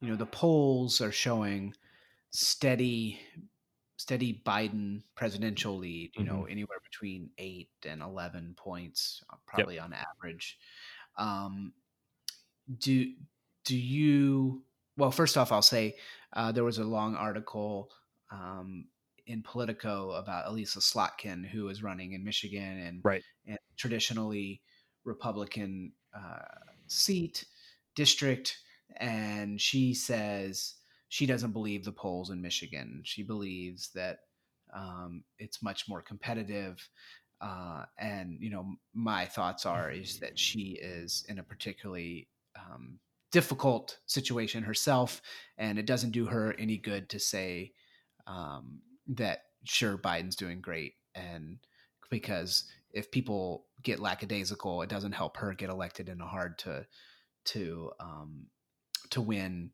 [0.00, 1.74] you know the polls are showing
[2.30, 3.20] steady
[3.96, 6.12] steady Biden presidential lead.
[6.16, 6.34] You mm-hmm.
[6.34, 9.84] know anywhere between eight and eleven points, uh, probably yep.
[9.84, 10.58] on average.
[11.18, 11.72] Um,
[12.78, 13.12] do
[13.64, 14.62] do you?
[14.96, 15.96] Well, first off, I'll say
[16.32, 17.90] uh, there was a long article
[18.30, 18.86] um,
[19.26, 23.22] in Politico about Elissa Slotkin, who is running in Michigan and, right.
[23.46, 24.60] and traditionally
[25.04, 26.42] Republican uh,
[26.86, 27.44] seat
[27.94, 28.58] district,
[28.96, 30.74] and she says
[31.08, 33.02] she doesn't believe the polls in Michigan.
[33.04, 34.18] She believes that
[34.74, 36.88] um, it's much more competitive.
[37.40, 42.98] Uh, and you know, my thoughts are is that she is in a particularly um,
[43.32, 45.22] difficult situation herself,
[45.58, 47.72] and it doesn't do her any good to say
[48.26, 51.58] um, that sure Biden's doing great and
[52.10, 56.86] because if people get lackadaisical, it doesn't help her get elected in a hard to
[57.46, 58.46] to um,
[59.10, 59.70] to win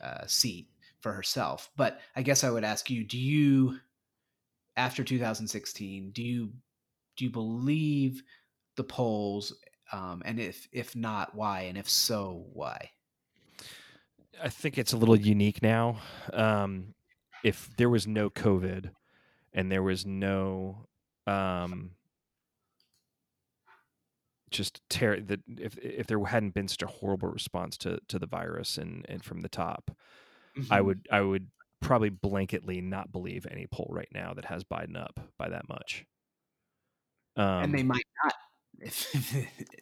[0.00, 0.68] a seat
[1.00, 1.70] for herself.
[1.76, 3.78] But I guess I would ask you: Do you,
[4.76, 6.52] after 2016, do you
[7.16, 8.22] do you believe
[8.76, 9.54] the polls?
[9.92, 11.62] Um, and if if not, why?
[11.62, 12.90] And if so, why?
[14.42, 15.98] I think it's a little unique now.
[16.32, 16.94] Um,
[17.44, 18.90] if there was no COVID
[19.52, 20.86] and there was no
[21.26, 21.92] um
[24.50, 28.26] just tear that if if there hadn't been such a horrible response to to the
[28.26, 29.90] virus and and from the top
[30.56, 30.72] mm-hmm.
[30.72, 31.48] i would i would
[31.80, 36.04] probably blanketly not believe any poll right now that has biden up by that much
[37.36, 38.34] um, and they might not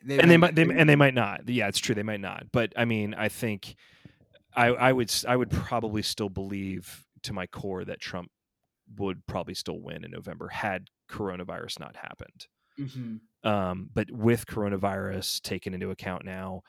[0.04, 2.46] they and they might they, and they might not yeah it's true they might not
[2.52, 3.74] but i mean i think
[4.54, 8.30] i i would i would probably still believe to my core that Trump
[8.96, 12.46] would probably still win in November had coronavirus not happened.
[12.78, 13.16] Mm-hmm.
[13.48, 16.60] Um, but with coronavirus taken into account now,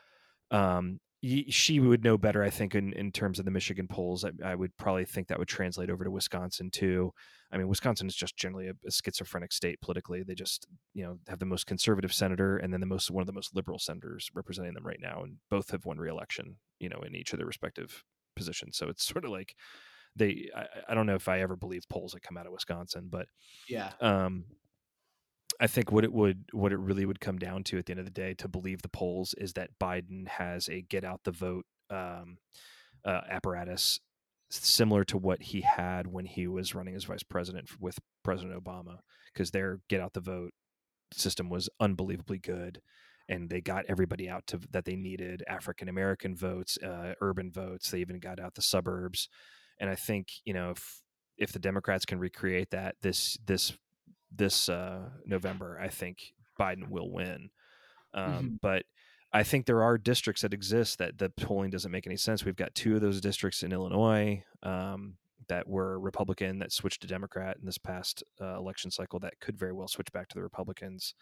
[0.49, 1.01] um,
[1.49, 4.23] she would know better, I think, in, in terms of the Michigan polls.
[4.23, 7.11] I, I, would probably think that would translate over to Wisconsin too.
[7.51, 10.23] I mean, Wisconsin is just generally a, a, schizophrenic state politically.
[10.23, 13.27] They just, you know, have the most conservative senator and then the most one of
[13.27, 17.01] the most liberal senators representing them right now, and both have won re-election, you know,
[17.05, 18.05] in each of their respective
[18.37, 18.77] positions.
[18.77, 19.53] So it's sort of like
[20.15, 23.09] they I, I, don't know if I ever believe polls that come out of Wisconsin,
[23.11, 23.27] but
[23.67, 23.91] yeah.
[23.99, 24.45] Um,
[25.59, 27.99] I think what it would what it really would come down to at the end
[27.99, 31.31] of the day to believe the polls is that Biden has a get out the
[31.31, 32.37] vote um,
[33.05, 33.99] uh, apparatus
[34.49, 38.99] similar to what he had when he was running as vice president with President Obama
[39.33, 40.51] because their get out the vote
[41.13, 42.81] system was unbelievably good
[43.27, 47.91] and they got everybody out to that they needed African American votes, uh, urban votes.
[47.91, 49.29] They even got out the suburbs.
[49.79, 51.01] And I think you know if
[51.37, 53.73] if the Democrats can recreate that this this
[54.31, 57.49] this uh, November, I think Biden will win.
[58.13, 58.47] Um, mm-hmm.
[58.61, 58.83] But
[59.31, 62.43] I think there are districts that exist that the polling doesn't make any sense.
[62.43, 65.15] We've got two of those districts in Illinois um,
[65.47, 69.57] that were Republican that switched to Democrat in this past uh, election cycle that could
[69.57, 71.13] very well switch back to the Republicans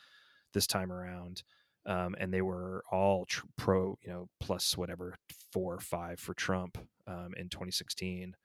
[0.54, 1.44] this time around.
[1.86, 5.16] Um, and they were all tr- pro, you know, plus whatever
[5.52, 8.36] four or five for Trump um, in 2016.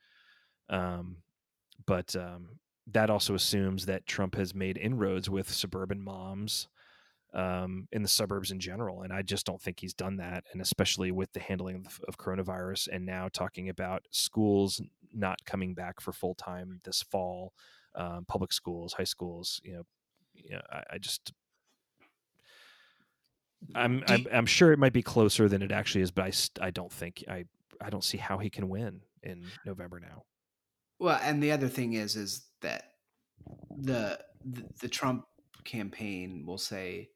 [0.70, 1.16] Um,
[1.86, 6.68] but um, that also assumes that Trump has made inroads with suburban moms
[7.34, 9.02] um, in the suburbs in general.
[9.02, 10.44] And I just don't think he's done that.
[10.52, 14.80] And especially with the handling of, of coronavirus and now talking about schools
[15.14, 17.52] not coming back for full time this fall,
[17.94, 19.82] um, public schools, high schools, you know,
[20.34, 21.32] you know I, I just.
[23.76, 26.70] I'm, I'm I'm sure it might be closer than it actually is, but I, I
[26.70, 27.44] don't think I
[27.80, 30.24] I don't see how he can win in November now.
[31.02, 32.92] Well, and the other thing is, is that
[33.76, 35.24] the the, the Trump
[35.64, 37.10] campaign will say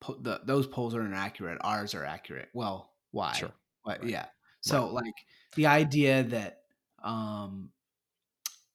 [0.00, 1.58] po- the, those polls are inaccurate.
[1.60, 2.48] Ours are accurate.
[2.52, 3.34] Well, why?
[3.34, 3.52] Sure.
[3.84, 4.10] But right.
[4.10, 4.26] yeah.
[4.60, 5.04] So right.
[5.04, 5.14] like
[5.54, 6.62] the idea that
[7.04, 7.70] um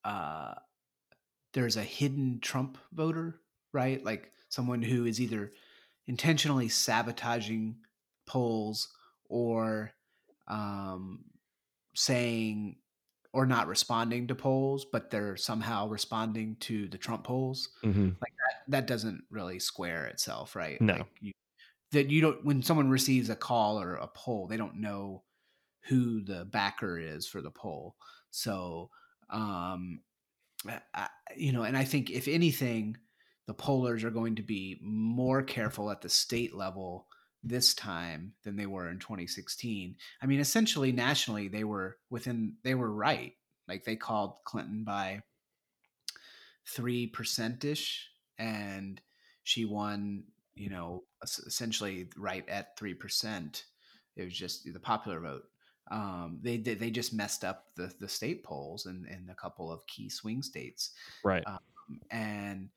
[0.05, 0.53] uh
[1.51, 3.41] there's a hidden Trump voter,
[3.73, 4.01] right?
[4.01, 5.51] Like someone who is either
[6.07, 7.75] intentionally sabotaging
[8.25, 8.87] polls
[9.27, 9.91] or
[10.47, 11.25] um
[11.95, 12.77] saying
[13.33, 17.69] or not responding to polls, but they're somehow responding to the Trump polls.
[17.83, 18.09] Mm-hmm.
[18.21, 20.79] Like that, that doesn't really square itself, right?
[20.79, 20.93] No.
[20.93, 21.31] Like you,
[21.91, 25.23] that you don't when someone receives a call or a poll, they don't know
[25.87, 27.95] who the backer is for the poll.
[28.31, 28.89] So,
[29.29, 29.99] um,
[30.93, 32.97] I, you know, and I think if anything,
[33.47, 37.07] the pollers are going to be more careful at the state level
[37.43, 39.95] this time than they were in 2016.
[40.21, 43.33] I mean, essentially nationally they were within they were right.
[43.67, 45.21] Like they called Clinton by
[46.75, 49.01] 3% ish and
[49.43, 50.23] she won.
[50.55, 53.65] You know, essentially right at three percent.
[54.15, 55.45] It was just the popular vote.
[55.89, 59.85] Um, they they just messed up the the state polls in in a couple of
[59.87, 60.91] key swing states,
[61.23, 61.43] right?
[61.47, 62.69] Um, and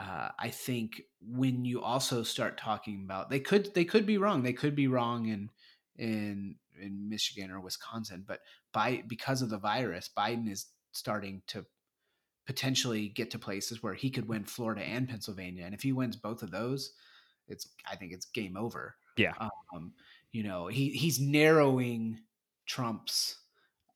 [0.00, 4.42] uh, I think when you also start talking about they could they could be wrong.
[4.42, 5.50] They could be wrong in
[5.96, 8.40] in in Michigan or Wisconsin, but
[8.72, 11.66] by because of the virus, Biden is starting to
[12.46, 16.16] potentially get to places where he could win Florida and Pennsylvania, and if he wins
[16.16, 16.94] both of those,
[17.46, 18.96] it's I think it's game over.
[19.18, 19.34] Yeah,
[19.74, 19.92] um,
[20.32, 22.20] you know he he's narrowing
[22.64, 23.36] Trump's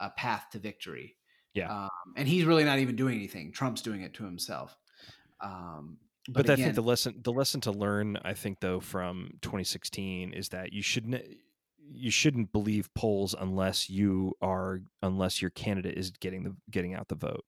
[0.01, 1.17] uh, path to victory.
[1.55, 3.53] Yeah, um, and he's really not even doing anything.
[3.53, 4.77] Trump's doing it to himself.
[5.45, 8.81] Um, but, but again, I think the lesson the lesson to learn, I think though,
[8.81, 11.23] from 2016 is that you shouldn't
[11.79, 17.09] you shouldn't believe polls unless you are unless your candidate is getting the getting out
[17.09, 17.45] the vote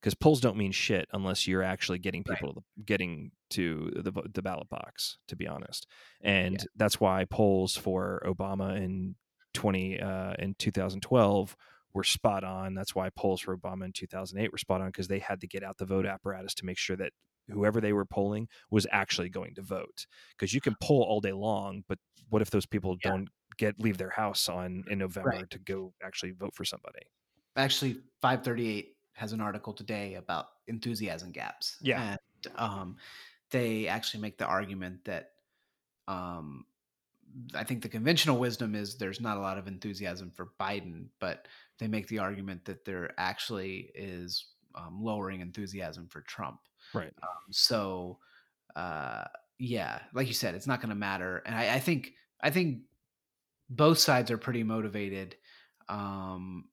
[0.00, 2.54] because polls don't mean shit unless you're actually getting people right.
[2.54, 5.86] to the, getting to the the ballot box to be honest
[6.20, 6.64] and yeah.
[6.76, 9.16] that's why polls for Obama in
[9.54, 11.56] 20 uh, in 2012
[11.94, 12.74] were spot on.
[12.74, 15.62] That's why polls for Obama in 2008 were spot on because they had to get
[15.62, 17.12] out the vote apparatus to make sure that
[17.50, 20.06] whoever they were polling was actually going to vote.
[20.36, 23.10] Because you can poll all day long, but what if those people yeah.
[23.10, 23.28] don't
[23.58, 25.50] get leave their house on in November right.
[25.50, 27.06] to go actually vote for somebody?
[27.56, 31.76] Actually, 538 has an article today about enthusiasm gaps.
[31.80, 32.96] Yeah, and um,
[33.50, 35.32] they actually make the argument that
[36.08, 36.64] um,
[37.54, 41.46] I think the conventional wisdom is there's not a lot of enthusiasm for Biden, but
[41.78, 46.60] they make the argument that there actually is um, lowering enthusiasm for Trump.
[46.94, 47.12] Right.
[47.22, 48.18] Um, so,
[48.76, 49.24] uh,
[49.58, 52.80] yeah, like you said, it's not going to matter, and I, I, think I think
[53.70, 55.36] both sides are pretty motivated,
[55.88, 56.64] um,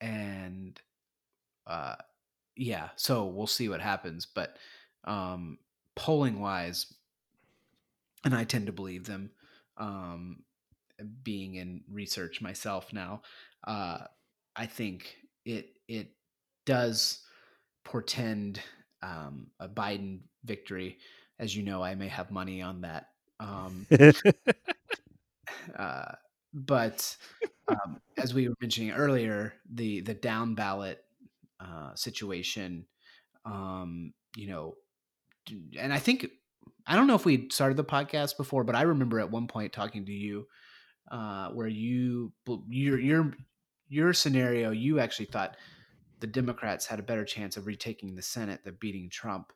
[0.00, 0.80] and
[1.66, 1.94] uh,
[2.56, 4.26] yeah, so we'll see what happens.
[4.26, 4.56] But
[5.04, 5.58] um,
[5.96, 6.92] polling wise,
[8.24, 9.30] and I tend to believe them
[9.78, 10.42] um,
[11.22, 13.22] being in research myself now,
[13.66, 14.00] uh,
[14.60, 16.08] I think it it
[16.66, 17.20] does
[17.82, 18.60] portend
[19.02, 20.98] um, a Biden victory.
[21.38, 23.06] As you know, I may have money on that.
[23.40, 23.86] Um,
[25.78, 26.12] uh,
[26.52, 27.16] but
[27.68, 31.02] um, as we were mentioning earlier, the the down ballot
[31.58, 32.84] uh, situation,
[33.46, 34.74] um, you know,
[35.78, 36.26] and I think
[36.86, 39.72] I don't know if we started the podcast before, but I remember at one point
[39.72, 40.48] talking to you
[41.10, 42.34] uh, where you
[42.68, 43.32] your your
[43.90, 45.56] your scenario you actually thought
[46.20, 49.52] the Democrats had a better chance of retaking the Senate than beating Trump.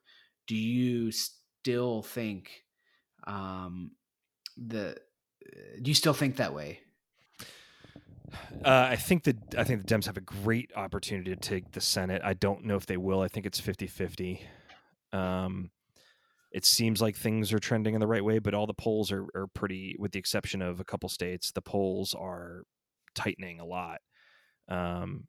[0.47, 2.51] Do you still think
[3.27, 3.93] um,
[4.57, 4.97] the
[5.81, 6.81] do you still think that way?
[8.65, 11.81] Uh, I think that I think the Dems have a great opportunity to take the
[11.81, 12.23] Senate.
[12.25, 13.21] I don't know if they will.
[13.21, 14.41] I think it's 50-50.
[15.13, 15.71] Um,
[16.51, 19.27] it seems like things are trending in the right way, but all the polls are,
[19.35, 22.63] are pretty, with the exception of a couple states, the polls are
[23.15, 24.01] tightening a lot.
[24.69, 25.27] Um,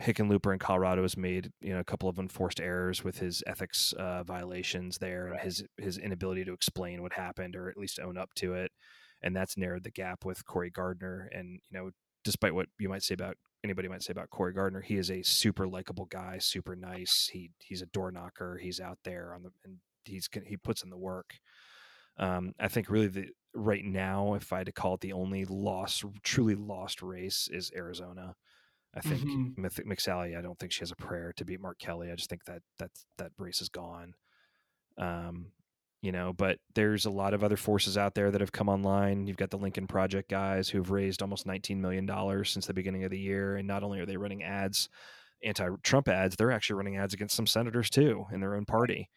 [0.00, 3.92] Hickenlooper in Colorado has made you know a couple of enforced errors with his ethics
[3.92, 8.18] uh, violations there and his his inability to explain what happened or at least own
[8.18, 8.72] up to it,
[9.22, 11.30] and that's narrowed the gap with Cory Gardner.
[11.32, 11.90] And you know,
[12.24, 15.22] despite what you might say about anybody might say about Cory Gardner, he is a
[15.22, 17.28] super likable guy, super nice.
[17.32, 18.58] He he's a door knocker.
[18.60, 21.34] He's out there on the and he's he puts in the work.
[22.18, 25.44] Um, I think really the right now, if I had to call it the only
[25.44, 28.34] lost, truly lost race is Arizona.
[28.94, 29.90] I think mm-hmm.
[29.90, 30.36] McSally.
[30.36, 32.10] I don't think she has a prayer to beat Mark Kelly.
[32.10, 34.14] I just think that that that race is gone.
[34.98, 35.52] Um,
[36.02, 39.26] you know, but there's a lot of other forces out there that have come online.
[39.26, 43.04] You've got the Lincoln Project guys who've raised almost 19 million dollars since the beginning
[43.04, 44.88] of the year, and not only are they running ads,
[45.44, 49.08] anti-Trump ads, they're actually running ads against some senators too in their own party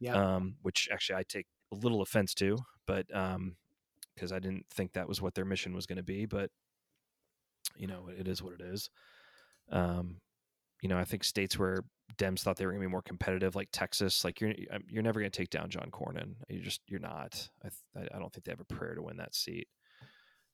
[0.00, 0.36] yeah.
[0.36, 4.92] um, which actually I take a little offense to, but because um, I didn't think
[4.92, 6.26] that was what their mission was going to be.
[6.26, 6.50] But
[7.76, 8.90] you know, it is what it is.
[9.70, 10.16] Um,
[10.82, 11.84] you know, I think states where
[12.18, 14.54] Dems thought they were going to be more competitive, like Texas, like you're
[14.88, 16.34] you're never going to take down John Cornyn.
[16.48, 17.48] You just you're not.
[17.64, 17.68] I
[18.14, 19.68] I don't think they have a prayer to win that seat.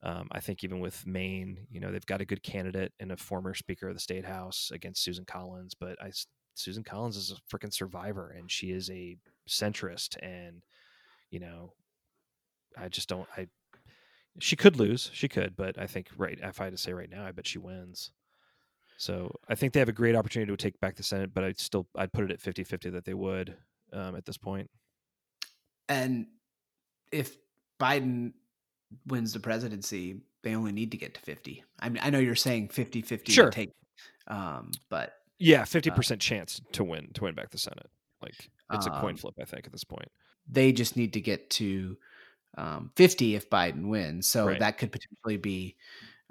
[0.03, 3.17] Um, I think even with Maine, you know, they've got a good candidate and a
[3.17, 6.11] former Speaker of the State House against Susan Collins, but I
[6.55, 9.17] Susan Collins is a freaking survivor, and she is a
[9.49, 10.63] centrist, and
[11.31, 11.75] you know,
[12.77, 13.29] I just don't.
[13.37, 13.47] I
[14.41, 17.11] she could lose, she could, but I think right if I had to say right
[17.11, 18.11] now, I bet she wins.
[19.03, 21.59] So I think they have a great opportunity to take back the Senate, but I'd
[21.59, 23.57] still I'd put it at 50-50 that they would
[23.93, 24.71] um, at this point.
[25.89, 26.27] And
[27.11, 27.37] if
[27.81, 28.33] Biden
[29.09, 31.65] wins the presidency, they only need to get to 50.
[31.81, 33.51] I mean, I know you're saying 50-50 sure.
[33.51, 33.73] take
[34.29, 37.91] um, but yeah, 50% uh, chance to win to win back the Senate.
[38.23, 40.09] Like it's a coin Um, flip, I think, at this point.
[40.49, 41.97] they just need to get to
[42.57, 44.29] um, 50 if Biden wins.
[44.29, 44.61] So Right.
[44.61, 45.75] that could potentially be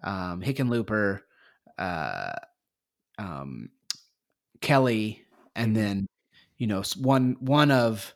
[0.04, 1.22] um, Hickenlooper,
[1.78, 2.32] uh,
[3.22, 3.70] um,
[4.62, 5.24] Kelly,
[5.56, 6.08] and then
[6.58, 8.14] you know one one of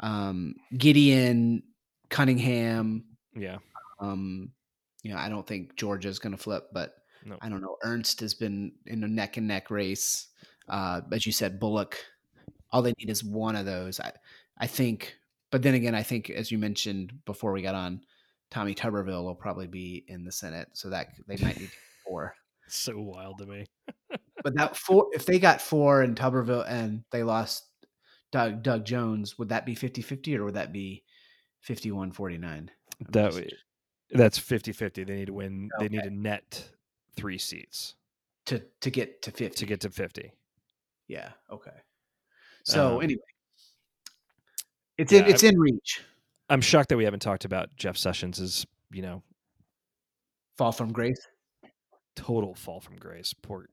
[0.00, 1.62] um, Gideon,
[2.10, 3.04] Cunningham.
[3.34, 3.58] Yeah.
[4.00, 4.50] Um,
[5.02, 7.36] you know, I don't think Georgia's going to flip, but No.
[7.40, 7.76] I don't know.
[7.82, 10.28] Ernst has been in a neck and neck race.
[10.68, 11.96] Uh, as you said, Bullock.
[12.70, 14.00] All they need is one of those.
[14.00, 14.12] I,
[14.58, 15.16] I think.
[15.50, 18.00] But then again, I think as you mentioned before we got on,
[18.50, 21.70] Tommy Tuberville will probably be in the Senate, so that they might need
[22.04, 22.34] four.
[22.66, 23.66] So wild to me.
[24.44, 27.64] But that four, if they got four in Tuberville and they lost
[28.30, 31.02] Doug Doug Jones, would that be 50-50 or would that be
[31.66, 32.68] 51-49?
[33.10, 33.54] That just-
[34.10, 35.04] that's 50-50.
[35.06, 35.68] They need to win.
[35.80, 36.68] They need to net
[37.16, 37.94] three seats
[38.46, 39.56] to to get to 50.
[39.56, 40.30] to get to 50.
[41.08, 41.30] Yeah.
[41.50, 41.70] Okay.
[42.64, 43.20] So Um, anyway,
[44.98, 46.02] it's yeah, in it's in reach.
[46.50, 49.22] I'm shocked that we haven't talked about Jeff Sessions' as, you know,
[50.58, 51.18] Fall from grace.
[52.16, 53.34] Total fall from grace.
[53.34, 53.66] Poor.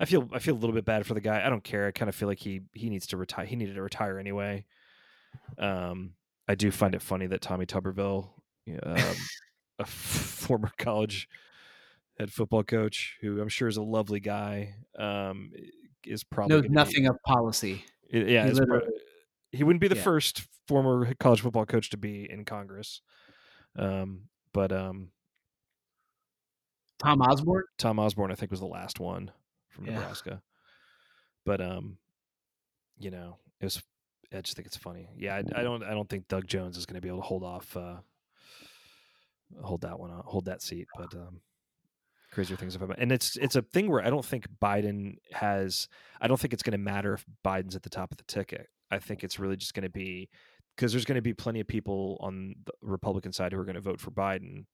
[0.00, 1.44] I feel I feel a little bit bad for the guy.
[1.44, 1.86] I don't care.
[1.86, 3.44] I kind of feel like he he needs to retire.
[3.46, 4.64] He needed to retire anyway.
[5.58, 6.12] Um,
[6.48, 8.30] I do find it funny that Tommy Tuberville,
[8.82, 8.96] um,
[9.78, 11.28] a f- former college
[12.18, 15.50] head football coach, who I'm sure is a lovely guy, um,
[16.04, 17.84] is probably Knows gonna be- nothing of policy.
[18.10, 18.86] Yeah, He literally-
[19.52, 20.02] he wouldn't be the yeah.
[20.02, 23.00] first former college football coach to be in Congress.
[23.76, 24.22] Um,
[24.52, 25.08] but um,
[26.98, 27.64] Tom Osborne.
[27.78, 29.30] Tom Osborne, I think, was the last one
[29.70, 29.94] from Yeah.
[29.94, 30.42] Nebraska.
[31.44, 31.96] But um,
[32.98, 33.82] you know, it was.
[34.32, 35.08] I just think it's funny.
[35.16, 35.82] Yeah, I, I don't.
[35.82, 37.76] I don't think Doug Jones is going to be able to hold off.
[37.76, 37.96] Uh,
[39.62, 40.10] hold that one.
[40.10, 40.86] on- Hold that seat.
[40.96, 41.40] But um,
[42.30, 45.88] crazier things have happened, and it's it's a thing where I don't think Biden has.
[46.20, 48.66] I don't think it's going to matter if Biden's at the top of the ticket.
[48.90, 50.28] I think it's really just going to be
[50.76, 53.74] because there's going to be plenty of people on the Republican side who are going
[53.76, 54.66] to vote for Biden.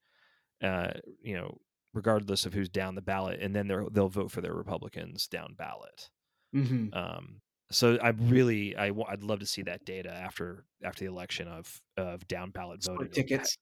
[0.63, 1.59] Uh, you know,
[1.95, 5.55] regardless of who's down the ballot, and then they'll they'll vote for their Republicans down
[5.57, 6.11] ballot.
[6.55, 6.93] Mm-hmm.
[6.93, 7.41] Um,
[7.71, 11.81] so I really I I'd love to see that data after after the election of
[11.97, 13.57] of down ballot voting, tickets.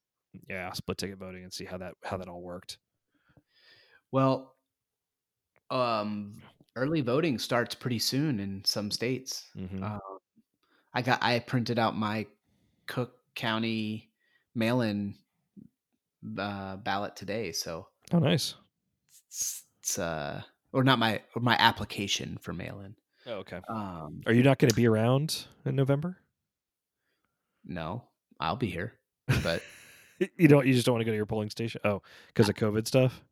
[0.48, 2.78] yeah, split ticket voting, and see how that how that all worked.
[4.10, 4.56] Well,
[5.70, 6.42] um,
[6.76, 9.48] early voting starts pretty soon in some states.
[9.54, 9.98] hmm Uh,
[10.94, 12.26] I got I printed out my
[12.86, 14.10] Cook County
[14.54, 15.16] mail-in
[16.38, 18.54] uh, ballot today, so oh, nice.
[19.28, 20.42] it's, it's uh
[20.72, 22.94] or not my or my application for mail-in.
[23.26, 23.60] Oh, okay.
[23.68, 26.18] Um, Are you not going to be around in November?
[27.64, 28.02] no,
[28.40, 28.94] I'll be here,
[29.42, 29.62] but
[30.36, 30.66] you don't.
[30.66, 31.80] You just don't want to go to your polling station.
[31.84, 33.22] Oh, because of COVID stuff.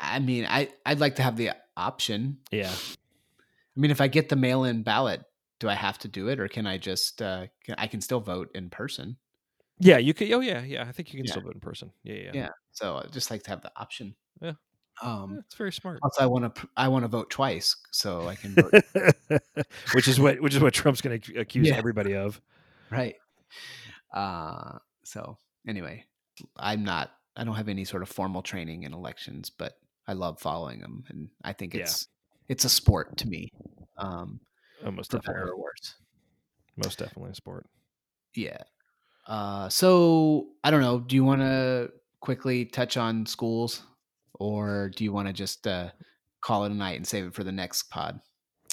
[0.00, 2.38] I mean, I I'd like to have the option.
[2.50, 2.70] Yeah.
[2.70, 5.22] I mean, if I get the mail-in ballot,
[5.60, 8.50] do I have to do it, or can I just uh, I can still vote
[8.54, 9.16] in person?
[9.80, 10.30] Yeah, you could.
[10.32, 10.84] Oh, yeah, yeah.
[10.88, 11.32] I think you can Yeah.
[11.32, 11.92] still vote in person.
[12.02, 12.30] Yeah, yeah.
[12.34, 12.48] Yeah.
[12.72, 14.14] So I just like to have the option.
[14.40, 14.52] Yeah.
[15.02, 16.00] Um, it's very smart.
[16.02, 18.72] also, I want to I want to vote twice, so I can vote
[19.94, 21.76] which is what which is what Trump's going to accuse Yeah.
[21.76, 22.40] everybody of.
[22.90, 23.14] right.
[24.12, 26.04] Uh, so anyway,
[26.56, 27.12] I'm not.
[27.36, 29.74] I don't have any sort of formal training in elections, but
[30.08, 31.82] I love following them, and I think Yeah.
[31.82, 32.08] it's
[32.48, 33.50] it's a sport to me,
[33.98, 34.40] um,
[34.84, 35.42] Oh, most for definitely.
[35.42, 35.94] better or worse.
[36.76, 37.66] Most definitely a sport.
[38.34, 38.62] Yeah.
[39.28, 41.00] Uh, so I don't know.
[41.00, 43.82] Do you want to quickly touch on schools,
[44.34, 45.90] or do you want to just uh,
[46.40, 48.20] call it a night and save it for the next pod?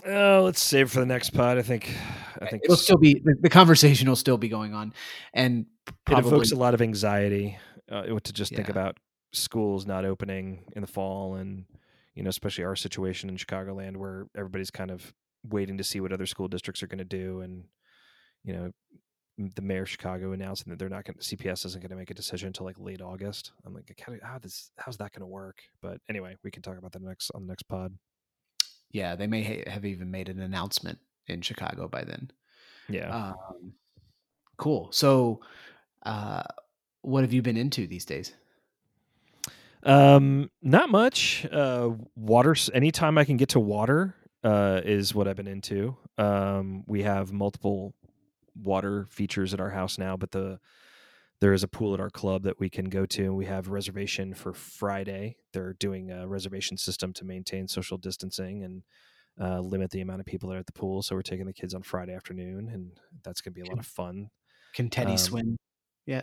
[0.07, 1.57] Oh, let's save it for the next pod.
[1.57, 1.95] I think.
[2.41, 4.93] I think It'll still be the, conversation will still be going on,
[5.33, 7.57] and it probably evokes a lot of anxiety
[7.91, 8.97] uh, to just think about
[9.33, 11.65] schools not opening in the fall, and
[12.13, 15.13] you know, especially our situation in Chicagoland, where everybody's kind of
[15.47, 17.65] waiting to see what other school districts are going to do, and
[18.43, 18.71] you know,
[19.37, 21.17] the mayor of Chicago announcing that they're not going.
[21.17, 23.51] to CPS isn't going to make a decision until like late August.
[23.65, 25.61] I'm like, how, how does how's that going to work?
[25.81, 27.93] But anyway, we can talk about that next on the next pod.
[28.91, 32.31] yeah, they may ha- have even made an announcement in Chicago by then.
[32.87, 33.09] Yeah.
[33.13, 33.73] Um,
[34.57, 34.91] cool.
[34.91, 35.41] So,
[36.03, 36.43] uh,
[37.01, 38.33] what have you been into these days?
[39.83, 41.45] Um, not much.
[41.51, 42.55] Uh, water.
[42.73, 44.15] Anytime I can get to water,
[44.45, 45.97] uh, is what I've been into.
[46.17, 47.95] Um, we have multiple
[48.55, 50.59] water features at our house now, but the
[51.41, 53.67] there is a pool at our club that we can go to, and we have
[53.67, 55.35] reservation for Friday.
[55.51, 58.83] They're doing a reservation system to maintain social distancing and
[59.39, 61.01] uh, limit the amount of people that are at the pool.
[61.01, 63.85] So we're taking the kids on Friday afternoon, and that's gonna be a lot of
[63.85, 64.29] fun.
[64.73, 65.57] Can Teddy Um, swim?
[66.05, 66.21] Yeah.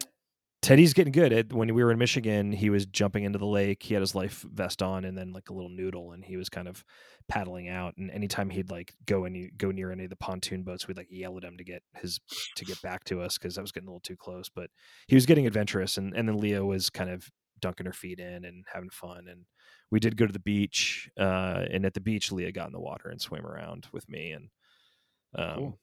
[0.62, 1.32] Teddy's getting good.
[1.32, 3.82] At, when we were in Michigan, he was jumping into the lake.
[3.82, 6.48] He had his life vest on and then like a little noodle, and he was
[6.48, 6.84] kind of
[7.28, 7.96] paddling out.
[7.96, 11.08] And anytime he'd like go any go near any of the pontoon boats, we'd like
[11.10, 12.20] yell at him to get his
[12.54, 14.48] to get back to us because I was getting a little too close.
[14.48, 14.70] But
[15.08, 17.28] he was getting adventurous, and and then Leah was kind of
[17.60, 19.26] dunking her feet in and having fun.
[19.28, 19.46] And
[19.90, 22.80] we did go to the beach, uh, and at the beach, Leah got in the
[22.80, 24.48] water and swam around with me and.
[25.34, 25.78] Um, Cool.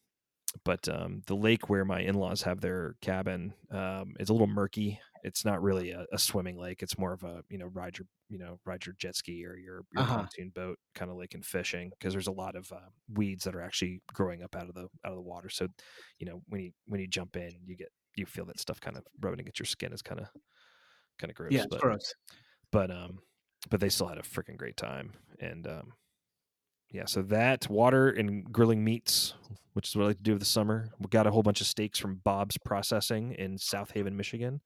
[0.66, 5.00] But um, the lake where my in-laws have their cabin um, is a little murky.
[5.24, 6.82] It's not really a, a swimming lake.
[6.82, 9.56] It's more of a you know ride your you know ride your jet ski or
[9.58, 10.06] your, your Uh-huh.
[10.06, 13.56] pontoon boat kind of lake and fishing because there's a lot of uh, weeds that
[13.56, 15.50] are actually growing up out of the out of the water.
[15.50, 15.68] So
[16.20, 18.98] you know when you when you jump in, you get you feel that stuff kind
[18.98, 20.28] of rubbing against your skin is kind of
[21.20, 21.54] kind of gross.
[21.54, 22.14] Yeah, but gross.
[22.72, 23.20] but um
[23.70, 25.94] but they still had a freaking great time and um
[26.92, 29.34] yeah so that water and grilling meats
[29.74, 31.62] which is what i like to do with the summer we got a whole bunch
[31.62, 34.60] of steaks from bob's processing in south haven michigan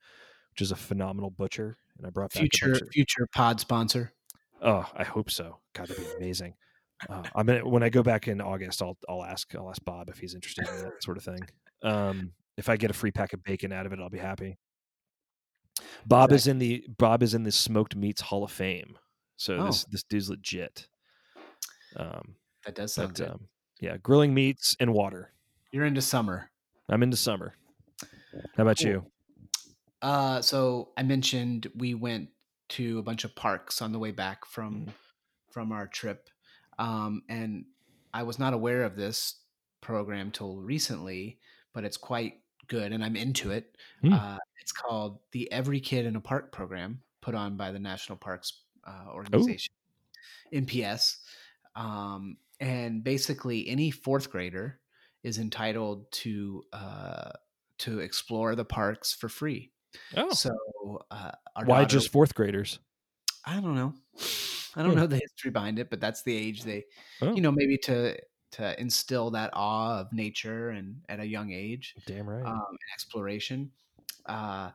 [0.52, 4.12] which is a phenomenal butcher and i brought Future future pod sponsor.
[4.62, 6.54] oh i hope so god that'd be amazing
[7.10, 10.10] uh, i'm gonna when i go back in august i'll i'll ask i'll ask bob
[10.10, 11.40] if he's interested in that sort of thing
[11.84, 14.58] um if i get a free pack of bacon out of it i'll be happy
[16.06, 18.98] Bob is in the Bob is in the smoked meats Hall of Fame.
[19.38, 19.66] So Oh.
[19.66, 20.88] this this dude's legit.
[21.98, 22.36] Um,
[22.66, 23.30] That does sound but good.
[23.30, 23.48] um,
[23.80, 25.32] yeah, grilling meats and water.
[25.72, 26.50] You're into summer.
[26.90, 27.54] I'm into summer.
[28.56, 28.88] How about Cool.
[28.88, 29.12] you?
[30.02, 32.30] Uh, so I mentioned we went
[32.70, 34.94] to a bunch of parks on the way back from Mhm.
[35.52, 36.30] from our trip,
[36.80, 37.66] um, and
[38.14, 39.42] I was not aware of this
[39.82, 41.40] program till recently,
[41.74, 43.78] but it's quite good, and I'm into it.
[44.02, 44.14] Hmm.
[44.14, 48.18] Uh, it's called the Every Kid in a Park program, put on by the National
[48.18, 49.12] Parks uh, Oh.
[49.14, 49.74] Organization,
[50.52, 51.23] NPS,
[51.76, 54.80] um, and basically any fourth grader
[55.24, 57.32] is entitled to uh,
[57.80, 59.72] to explore the parks for free.
[60.18, 60.52] Oh, So
[61.12, 62.80] uh, our why daughter- just fourth graders?
[63.46, 63.94] I don't know.
[64.76, 65.00] I don't Hmm.
[65.00, 66.86] know the history behind it, but that's the age they,
[67.22, 67.34] Oh.
[67.36, 68.18] you know, maybe to
[68.52, 72.46] to instill that awe of nature and at a young age, Damn right.
[72.46, 73.72] um, exploration.
[74.28, 74.70] Uh,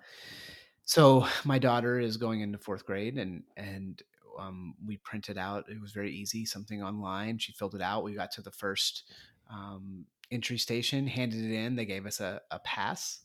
[0.85, 4.03] so my daughter is going into fourth grade, and and
[4.39, 5.67] um, we printed out.
[5.69, 7.39] It was very easy, something online.
[7.39, 8.05] She filled it out.
[8.05, 9.05] We got to the first
[9.51, 11.77] um, entry station, handed it in.
[11.77, 13.21] They gave us a, a pass,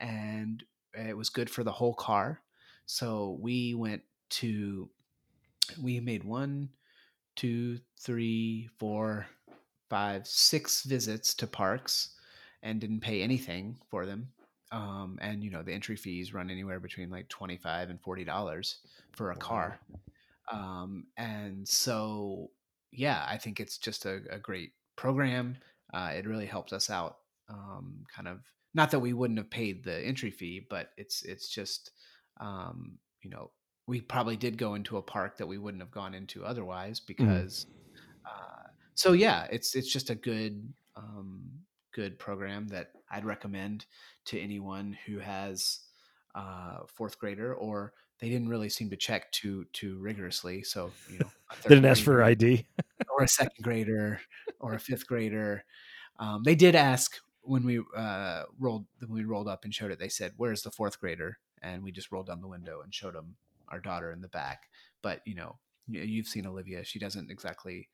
[0.00, 0.62] and
[0.94, 2.40] it was good for the whole car.
[2.86, 4.88] So we went to.
[5.82, 6.70] We made one,
[7.36, 9.26] two, three, four,
[9.90, 12.14] five, six visits to parks,
[12.62, 14.28] and didn't pay anything for them
[14.72, 18.78] um, and you know the entry fees run anywhere between like 25 and 40 dollars
[19.12, 19.78] for a car
[20.52, 22.50] um, and so
[22.92, 25.56] yeah i think it's just a, a great program.
[25.94, 27.18] Uh, it really helps us out
[27.48, 28.40] um, kind of
[28.74, 31.92] not that we wouldn't have paid the entry fee but it's it's just
[32.40, 33.50] um, you know
[33.86, 37.66] we probably did go into a park that we wouldn't have gone into otherwise because
[38.26, 41.48] uh, so yeah it's it's just a good um,
[41.94, 43.86] good program that i'd recommend
[44.26, 45.80] to anyone who has
[46.34, 51.18] uh, fourth grader or they didn't really seem to check too too rigorously so you
[51.18, 52.66] know third Didn't ask for ID.
[53.10, 54.20] or a second grader
[54.60, 55.64] or a fifth grader
[56.18, 59.98] um, they did ask when we uh, rolled when we rolled up and showed it
[59.98, 63.14] they said where's the fourth grader and we just rolled down the window and showed
[63.14, 63.36] them
[63.68, 64.68] our daughter in the back
[65.02, 65.56] but you know
[65.88, 67.88] you- you've seen olivia she doesn't exactly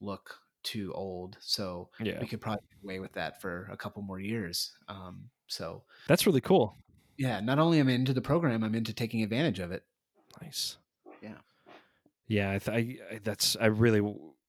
[0.00, 4.00] look too old so Yeah, we could probably get away with that for a couple
[4.02, 4.70] more years.
[4.86, 6.76] Um, so that's really cool.
[7.18, 9.84] Yeah, not only am I into the program, I'm into taking advantage of it.
[10.40, 10.78] Nice.
[11.22, 11.38] Yeah.
[12.26, 14.00] Yeah, I, th- I, I that's I really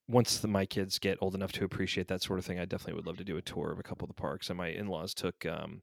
[0.07, 2.95] once the, my kids get old enough to appreciate that sort of thing, I definitely
[2.95, 4.49] would love to do a tour of a couple of the parks.
[4.49, 5.81] And my in-laws took um,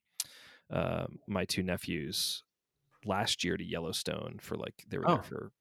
[0.71, 2.43] uh, my two nephews
[3.05, 5.15] last year to Yellowstone for like they were Oh.
[5.15, 5.53] there for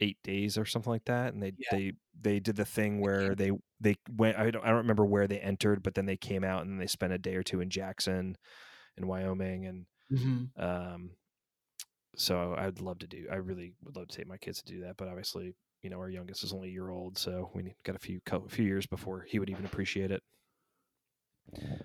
[0.00, 1.68] eight days or something like that, and they Yeah.
[1.70, 3.50] they they did the thing where they
[3.80, 4.38] they went.
[4.38, 6.86] I don't I don't remember where they entered, but then they came out and they
[6.86, 8.36] spent a day or two in Jackson,
[8.96, 10.62] in Wyoming, and Mm-hmm.
[10.62, 11.10] um,
[12.16, 13.26] so I'd love to do.
[13.30, 15.98] I really would love to take my kids to do that, but obviously, you know,
[15.98, 18.86] our youngest is only a year old, so we need, got a few few years
[18.86, 20.22] before he would even appreciate it.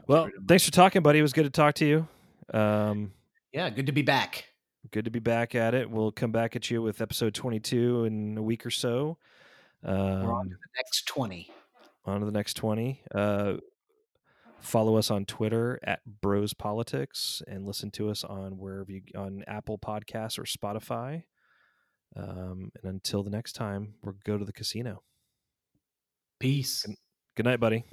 [0.07, 1.20] Well, thanks for talking, buddy.
[1.20, 2.07] It was good to talk to you.
[2.53, 3.11] Um,
[3.53, 4.45] Yeah, good to be back.
[4.91, 5.89] good to be back at it.
[5.89, 9.18] We'll come back at you with episode twenty-two in a week or so.
[9.84, 11.51] We're on Um, to the next twenty.
[12.05, 13.57] on to the next 20 uh
[14.60, 19.43] follow us on twitter at bros politics and listen to us on wherever you on
[19.47, 21.24] apple podcasts or spotify.
[22.16, 25.03] Um and until the next time we'll go to the casino.
[26.39, 26.86] Peace.
[27.36, 27.84] good night buddy